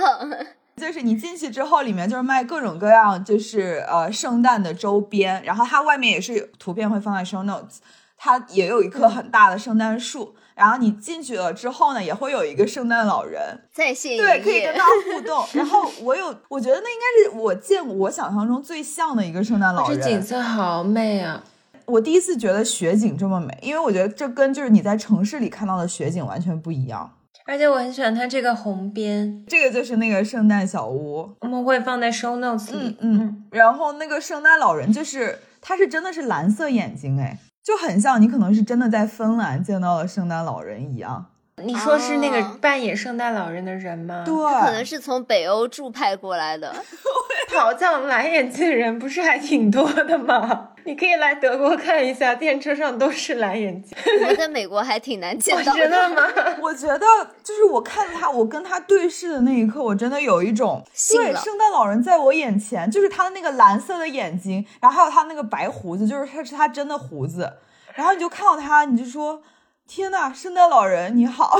[0.76, 7.78] 就是你进去之后，里面就是卖各种各样，就是呃圣诞的周边，然后它外面也是图片会放在 show notes，
[8.18, 15.46] 它也有一棵很大的圣诞树，然后你进去了之后呢，也会有一个圣诞老人，在线对，可以跟他互动。
[15.54, 20.22] 然后我有，我觉得那应该是我见过我想象中最像的一个圣诞老人这景。
[20.22, 21.44] 色好美啊！
[21.86, 27.12] 我第一次觉得雪景这么美，因为我觉得这跟就是你在城市里看到的雪景完全不一样。
[27.46, 32.98] 而且我很喜欢它这个红边，这个就是那个圣诞小屋，我们会放在 show notes 里。
[33.02, 41.26] 嗯嗯，然后那个圣诞老人就是他是真的是蓝色眼睛，哎，就很像你可能是真的在芬兰见到了圣诞老人一样。
[41.64, 44.24] 你说是那个哦扮演圣诞老人的人吗？
[44.26, 46.76] 对，可能是从北欧驻派过来的。
[47.56, 50.72] 好像蓝眼睛的人不是还挺多的吗？
[50.84, 53.98] 你可以来德国看一下，电车上都是蓝眼睛。
[54.28, 56.28] 我在美国还挺难见到真的 吗？
[56.62, 57.06] 我觉得
[57.42, 67.54] 就是我看他，我跟他对视的那一刻，我真的有一种对信了圣诞老人在我眼前，就是他的那个蓝色的眼睛，然后还有他那个白胡子，就是他是他真的胡子，
[67.94, 69.42] 然后你就看到他，你就说
[69.88, 71.60] 天呐，圣诞老人你好，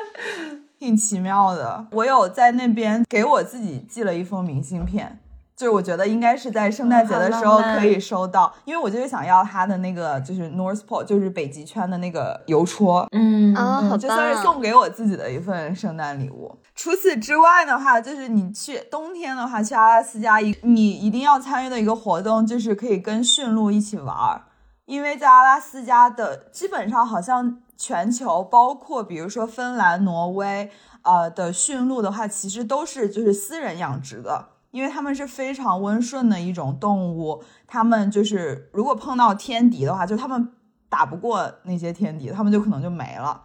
[0.78, 1.86] 挺奇妙的。
[1.92, 5.20] 我有在那边给我自己寄了一封明信片。
[5.56, 14.42] 就是我觉得应该是在圣诞节的时候可以收到，因为我就是想要他的那个就是 North Pole，就是北极圈的那个邮戳，嗯啊，好就算是！
[14.42, 16.54] 送给我自己的一份圣诞礼物。
[16.74, 24.42] 除此之外的话，就是你去冬天的话，去阿拉斯加一你一定要参与的一个活动，就是可以跟驯鹿一起玩儿。
[24.86, 30.70] 因为在阿拉斯加的基本上好像全球，包括比如说芬兰、挪威，
[31.02, 34.50] 呃的驯鹿的话，其实都是就是私人养殖的。
[34.72, 40.52] 因为它们是非常温顺的一种动物，它们就是如果碰到天敌的话，就它们
[40.90, 43.42] 打不过那些天敌，它们就可能就没了。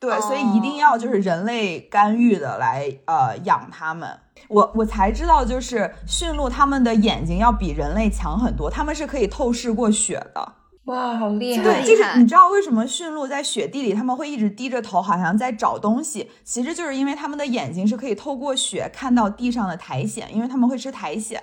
[0.00, 4.18] 对，所以一定要就是人类干预的来呃养它们。
[4.48, 10.52] 我我才知道，就是驯鹿它们的眼睛要比人类强很多，它们是可以透视过雪的。
[10.86, 11.62] 哇，好厉，害！
[11.62, 16.30] 对就是你知道为什么驯鹿在雪地里他们会一直低着头，好像在找东西？
[16.44, 21.42] 其实就是因为它们的眼睛是可以透过雪看到地上的苔藓，因为它们会吃苔藓。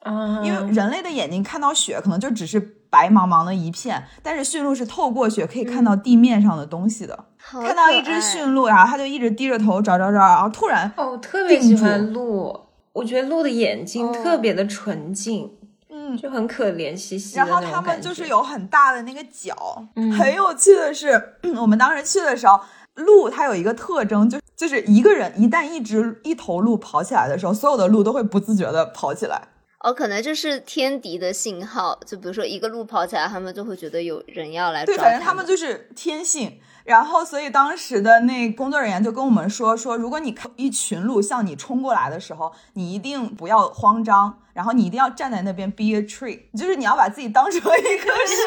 [0.00, 7.26] 啊，因为人类的眼睛看到雪可能就只是白茫茫的一片，但是驯鹿是透过雪可以看到地面上的东西的。
[7.36, 12.58] 好看到一只驯鹿，然后它就一直低着头找找找，然后突然，哦，我特别喜欢鹿，
[12.92, 15.50] 我觉得鹿的眼睛哦特别的纯净，
[16.12, 19.86] 嗯，就很可怜兮兮的然后他们就是有很大的那个脚。
[19.96, 22.60] 嗯很有趣的是，我们当时去的时候，
[22.94, 29.40] 鹿它有一个特征，就就是一个人一旦一只一头鹿跑起来的时候，所有的鹿都会不自觉的跑起来。
[29.80, 36.60] 哦，可能就是天敌的信号，就比如说一个鹿跑起来，他们就会觉得有人要来抓对，反正他他们就是天性。
[36.84, 47.62] 然后，所以当时的那工作人员就跟我们说说，如果你看一群鹿向你冲过来的时候，你一定不要慌张，然后你一定要站在那边 be a tree，就是你要把自己当成一
[47.98, 48.42] 棵 树。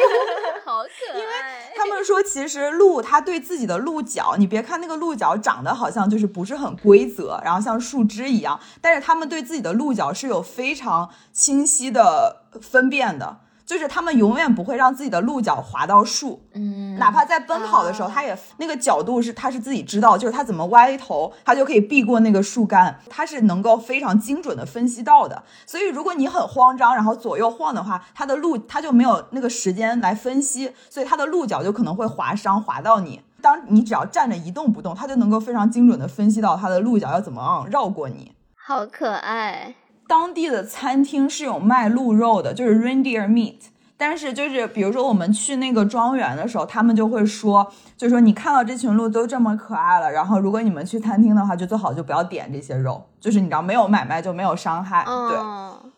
[0.66, 1.20] 好可爱。
[1.20, 1.34] 因为
[1.76, 13.40] 他们说，其实鹿它对自己的鹿角，你别看那个鹿角长得好像就是不是很规则，然后像树枝一样，但是他们对自己的鹿角是有非常清晰的分辨的。
[13.74, 25.42] 就是他们永远不会让自己的鹿角滑到树，嗯，哪怕在奔跑的时候，啊它也那个角度是它是自己知道，就是它怎么歪头，它就可以避过那个树干，它是能够非常精准的分析到的。
[25.66, 33.22] 所以如果你很慌张，然后左右晃的话，它的鹿它就没有那个时间来分析，所以它的鹿角就可能会划伤，划到你。
[33.42, 38.34] 当你只要站着一动不动，它就能够非常精准的分析到它的鹿角要怎么样绕过你。
[38.56, 39.74] 好可爱，
[40.14, 43.55] 当地的餐厅是有卖鹿肉的，就是 reindeer meat。
[43.97, 55.03] 但是就是比如说我们去那个庄园的时候，他们就会说，就说你看到这群鹿都这么可爱了，然后如果你们去餐厅的话，就最好就不要点这些肉，就是你知道没有买卖就没有伤害。
[55.03, 55.91] 对，嗯，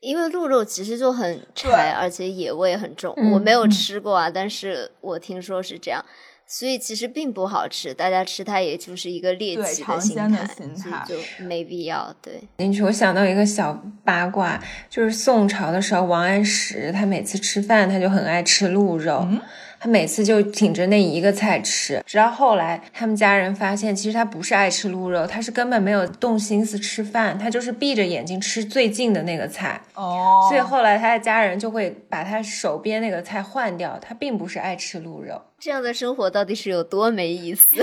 [0.00, 3.14] 因为鹿肉其实就很对柴，而且野味很重。
[3.18, 6.04] 嗯我没有嗯吃过啊，但是我听说是这样，
[6.52, 7.94] 所以其实并不好吃。
[7.94, 12.12] 大家吃它也就是一个猎奇的心态，的心所以态就没必要。
[12.20, 13.72] 对，进去，我想到一个小
[14.04, 19.24] 八卦，就是宋朝的时候，王安石他每次吃饭他就很爱吃鹿肉，
[19.80, 35.40] 他每次就挺着那一个菜吃，直到后来他们家人发现，其实他不是爱吃鹿肉，他是根本没有动心思吃饭，他就是闭着眼睛吃最近的那个菜，哦，所以后来他的家人就会把他手边那个菜换掉，他并不是爱吃鹿肉。
[35.58, 37.82] 这样的生活到底是有多没意思？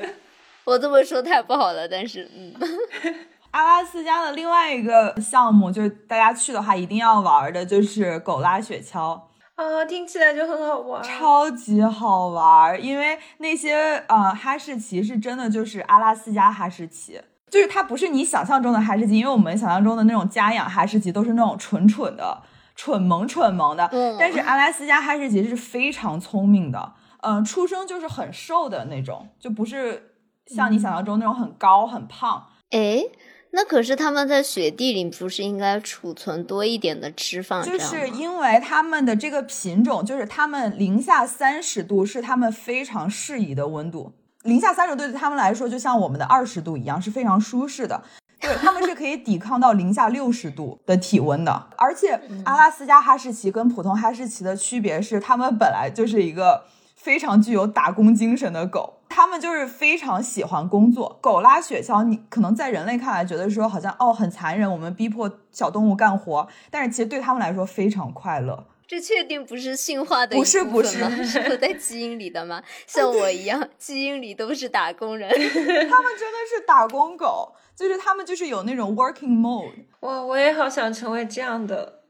[0.64, 2.52] 我这么说太不好了，但是嗯，
[3.52, 9.18] 阿拉斯加的另外一个项目，就是大家去的话一定要玩的，就是狗拉雪橇。
[9.60, 11.02] 啊，听起来就很好玩。
[11.02, 22.42] 超级好玩儿，因为那些呃哈士奇是真的就是阿拉斯加哈士奇，就是它不是你想象中的哈士奇，因为我们想象中的那种家养哈士奇都是那种蠢蠢的、
[22.74, 30.14] 蠢萌蠢萌的，嗯但是阿拉斯加哈士奇是非常聪明的，嗯、出生就是很瘦的那种，就不是
[30.46, 32.46] 像你想象中那种很高很胖。
[32.70, 33.10] 诶，
[33.52, 37.64] 那可是他们在雪地里不是应该储存多一点的脂肪？
[37.64, 44.12] 就是因为它们的这个品种，就是它们零下三十度是它们非常适宜的温度。
[44.44, 48.02] 零下三十度对他们来说，就像我们的二十度一样，是非常舒适的。
[48.40, 51.68] 对，它们是可以抵抗到零下六十度的体温的。
[51.76, 56.64] 而且，阿拉斯加哈士奇跟普通哈士奇的区别是，它们本来就是一个
[56.96, 58.99] 非常具有打工精神的狗。
[59.10, 61.18] 他们就是非常喜欢工作。
[61.20, 68.64] 狗拉雪橇，你可能在人类看来觉得说好像哦很残忍，我们逼迫小动物干活，但是其实对他们来说非常快乐。
[68.86, 72.62] 这确定不是驯化的不是一部分吗不是刻 在基因里的吗？
[72.86, 75.28] 像我一样，基因里都是打工人。
[75.30, 82.00] 他们真的是打工狗，就是他们就是有那种 working mode，我我也好想成为这样的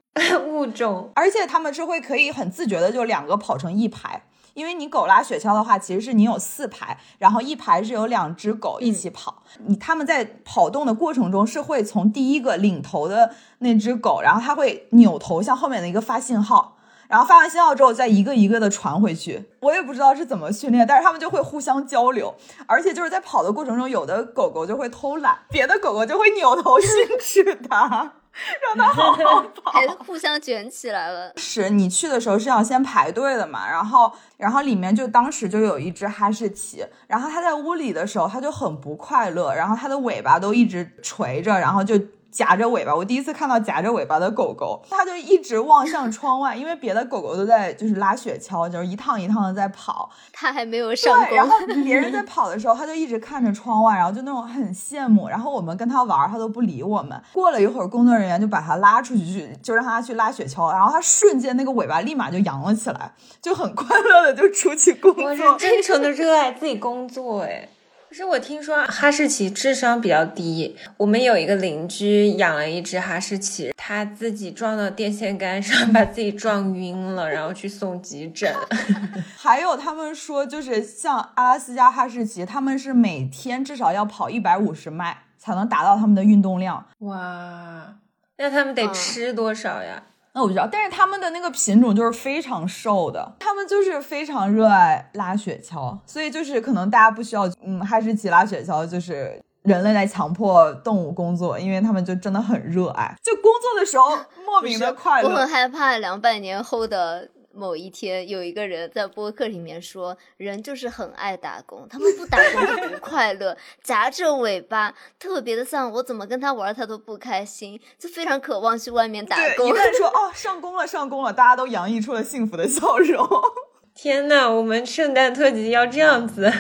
[0.47, 1.11] 物种。
[1.15, 4.23] 而且他们是会可以很自觉的就两个跑成一排。
[4.55, 9.43] 因为你狗拉雪橇的话，其实是你有四排，然后一排是有两只狗一起跑。
[9.67, 16.77] 你他们在跑动的过程中是会从第一个领头的那只狗，然后它会扭头向后面的一个发信号，
[17.09, 19.51] 然后发完信号之后再一个一个的传回去。
[19.61, 22.35] 我也不知道是怎么训练，但是他们就会互相交流，
[22.67, 26.89] 而且就是在跑的过程中，有的狗狗就会偷懒，别的狗狗就会扭头训
[27.21, 28.13] 斥它。
[28.65, 31.33] 让它好好跑， 还互相卷起来了。
[31.37, 41.99] 是你去的时候是要先排队的嘛，然后然后里面就当时就有一只哈士奇，然后它在屋里的时候它就很不快乐，然后它的尾巴都一直垂着，然后就
[42.31, 42.95] 夹着尾巴。
[42.95, 55.29] 我第一次看到夹着尾巴的狗狗，它就一直望向窗外，因为别的狗狗都在就是拉雪橇，就是一趟一趟的在跑，它还没有上对，然后，别人在跑的时候，它就一直看着窗外，然后就那种很羡慕。
[55.29, 57.21] 然后我们跟它玩，它都不理我们。
[57.33, 60.73] 过了一会儿，工作人员就把它拉出去，就让它去拉雪橇。
[60.73, 63.13] 然后它瞬间那个尾巴立马就扬了起来，
[63.43, 65.57] 就很快乐的就出去工我是作。
[65.57, 67.69] 真诚的热爱自己工作哎。
[68.11, 78.53] 可是我听说哈士奇智商比较低，我们有一个邻居养了一只哈士奇，他自己撞到电线杆上， 把自己撞晕了，然后去送急诊。
[79.39, 86.85] 还有他们说，就是像阿拉斯加哈士奇，他们是每天至少要跑一百五十迈才能达到他们的运动量。
[86.99, 87.95] 哇，
[88.39, 90.03] 那他们得嗯吃多少呀？
[90.33, 104.17] 那我不知道，但是他们的那个品种就是非常瘦的，他们就是非常热爱拉雪橇，所以就是可能大家不需要，嗯，哈士奇拉雪橇就是人类在强迫动物工作，因为他们就真的很热爱，就工作的时候
[104.47, 105.51] 莫名的快乐我很。
[105.51, 115.91] 害怕两百年后的某一天，有一个人在播客里面说，人就是很爱打工， 他们不打工就不快乐， 夹着尾巴，特别的丧。
[115.93, 119.73] 我怎么跟他玩，他都不开心，就非常渴望去外面打，工一。
[119.73, 123.27] 旦说哦上工了上工了，大家都洋溢出了幸福的笑容。
[123.95, 126.53] 天呐，我们圣诞特辑要这样子。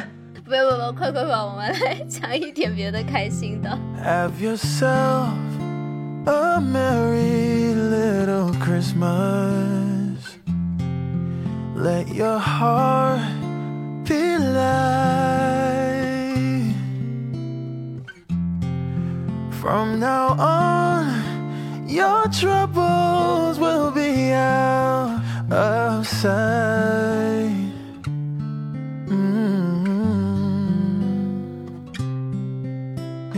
[0.44, 3.70] 不要不要，快快快，我们来讲一点别的开心的。
[4.04, 5.28] Have yourself
[6.26, 9.89] a merry little Christmas.
[11.82, 13.22] Let your heart
[14.04, 15.64] be light.
[19.62, 27.56] From now on, your troubles will be out of sight.
[29.08, 30.20] Mm hmm.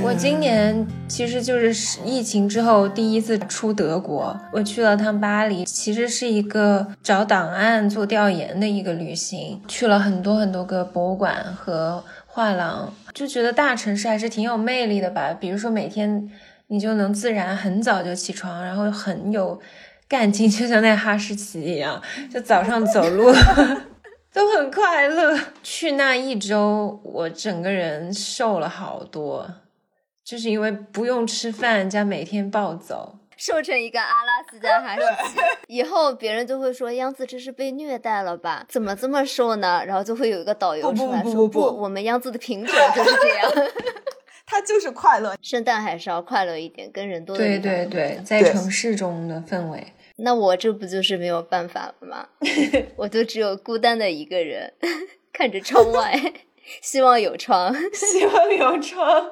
[0.02, 0.84] 我今年
[1.14, 15.36] 其实就是疫情之后第一次出德国，我去了趟巴黎，其实是一个找档案做调研的一个旅行，去了很多很多个博物馆和画廊，就觉得大城市还是挺有魅力的吧。
[15.38, 16.30] 比如说每天
[16.68, 19.60] 你就能自然很早就起床，然后很有
[20.08, 22.00] 干劲，就像那哈士奇一样，
[22.32, 23.30] 就早上走路。
[24.32, 25.38] 都很快乐。
[25.62, 29.46] 去那一周，我整个人瘦了好多，
[30.32, 33.18] 就是因为不用吃饭加每天暴走。
[33.36, 38.64] 瘦成一个阿拉斯加哈士奇，以后别人就会说央子这是被虐待了吧？
[38.66, 39.84] 怎么这么瘦呢？
[39.86, 43.70] 然后就会有一个导游出来说不不不我们央子的品种就是这样。
[44.46, 49.86] 他就是快乐，圣诞还是要快乐一点，跟人多的对对对，在城市中的氛围。
[50.16, 52.26] 那我这不就是没有办法了吗？
[52.96, 54.72] 我就只有孤单的一个人，
[55.30, 56.18] 看着窗外，
[56.80, 57.74] 希望有窗。
[57.92, 59.30] 希望有窗。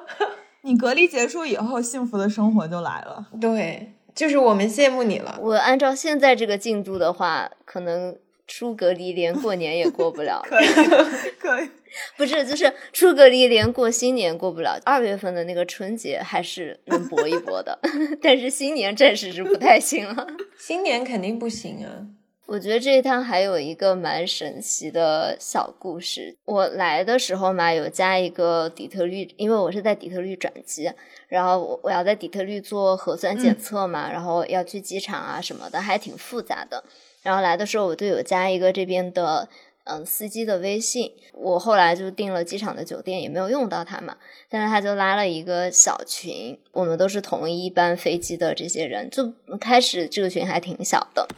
[0.63, 3.27] 你隔离结束以后，幸福的生活就来了。
[3.39, 5.39] 对，就是我们羡慕你了。
[5.41, 8.15] 我按照现在这个进度的话，可能
[8.47, 10.47] 出隔离连过年也过不了了。
[10.47, 10.67] 可以，
[11.39, 11.69] 可以。
[12.15, 17.77] 不是，就是出隔离连过新年过不了，二月份的那个春节还是能搏一搏的，
[18.21, 20.27] 但是新年暂时是不太行了。
[20.57, 22.05] 新年肯定不行啊。
[22.51, 26.35] 我觉得这一趟还有一个蛮神奇的小故事。
[26.43, 30.91] 我来的时候嘛，有加一个底特律，因为我是在底特律转机，
[31.29, 36.83] 然后我我要在底特律做核酸检测嘛，然后要去机场啊什么的，还挺复杂的。
[37.21, 39.47] 然后来的时候我就有加一个这边的
[39.85, 44.17] 嗯司机的微信，我后来就订了机场的酒店，也没有用到他嘛，
[44.49, 51.29] 但是他就拉了一个小群，我们都是同一班飞机的这些人，就开始这个群还挺小的。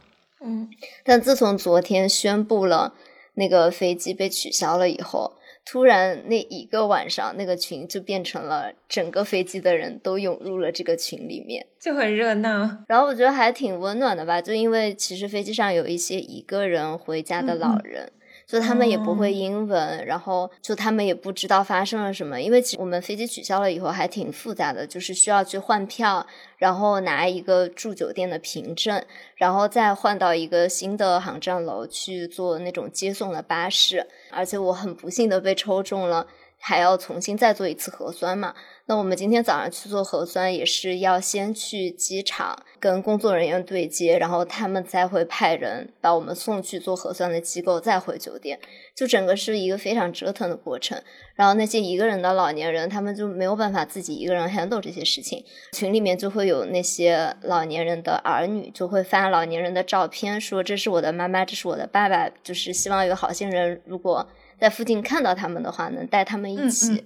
[0.43, 0.69] 嗯，
[1.03, 2.93] 但自从昨天宣布了
[3.35, 5.33] 那个飞机被取消了以后，
[5.65, 11.65] 突然那一个晚上，那个群就变成了整个飞机的人都涌入了这个群里面。
[11.79, 12.83] 就很热闹。
[12.87, 18.11] 然后我觉得还挺温暖的吧，就因为其实飞机上有一些一个人回家的老人。
[18.45, 26.25] 就他们也不会英文，然后就他们也不知道发生了什么，因为其实我们飞机取消了以后还挺复杂的，就是需要去换票，
[26.57, 29.03] 然后拿一个住酒店的凭证，
[29.35, 36.27] 然后再换到一个新的航站楼去坐那种接送的巴士，而且我很不幸的被抽中了，
[36.65, 38.55] 还要重新再做一次核酸嘛。
[38.85, 48.59] 那我们今天早上去做核酸，也是要先去机场跟工作人员对接，然后他们再会派人把我们送去做核酸的机构，再回酒店。
[48.95, 51.01] 就整个是一个非常折腾的过程。
[51.35, 55.43] 然后那些一个人的老年人，他们就没有办法自己一个人 handle 这些事情。
[55.73, 64.27] 群里面就会有那些老年人的儿女，就会发老年人的照片，说这是我的妈妈，这是我的爸爸，就是希望有好心人如果
[64.59, 66.93] 在附近看到他们的话，能带他们一起。
[66.93, 67.03] 嗯嗯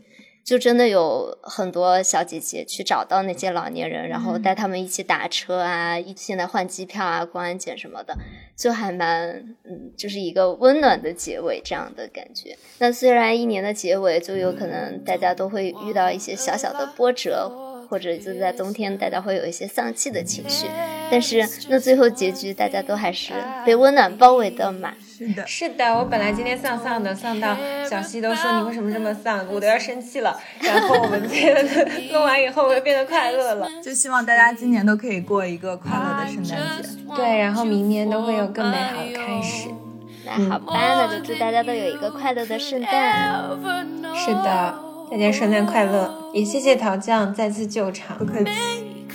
[0.47, 8.15] 就真的有很多小姐姐去找到那些老年人，然后带他们一起打车啊，一起现在换机票啊、过安检什么的，
[8.55, 9.27] 就还蛮
[9.65, 12.57] 嗯，就是一个温暖的结尾这样的感觉。
[12.77, 17.51] 那虽然一年的结尾就有可能大家都会遇到一些小小的波折，
[17.89, 20.67] 或者就在冬天大家会有一些丧气的情绪，
[21.09, 23.33] 但是那最后结局大家都还是
[23.65, 24.93] 被温暖包围的嘛。
[25.17, 27.57] 是的，是的，我本来今天丧丧的，丧到
[27.89, 30.39] 小西都说你为什么这么丧，我都要生气了。
[30.59, 31.55] 然后我们今天
[32.13, 33.67] 录完以后，我又变得快乐了。
[33.83, 36.89] 就希望大家今年都可以过一个快乐的圣诞节。
[37.15, 39.69] 对，然后明年都会有更美好的开始。
[40.23, 43.49] 那好吧，那就祝大家都有一个快乐的圣诞。
[44.13, 44.79] 是的，
[45.09, 46.31] 大家圣诞快乐！
[46.33, 48.25] 也谢谢桃酱再次救场不。
[48.25, 48.51] 客气，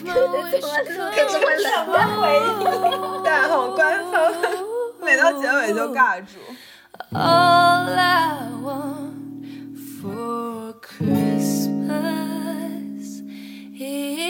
[0.02, 3.22] 怎么什么回应？
[3.22, 4.32] 大好官方。
[5.02, 6.38] 每到结尾就尬住。
[7.12, 11.60] All I want for Christmas
[13.78, 14.28] is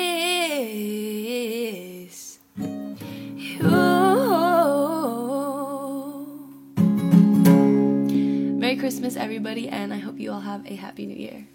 [3.37, 3.69] you.
[8.59, 11.47] Merry Christmas, everybody, and I hope you all have a happy new year.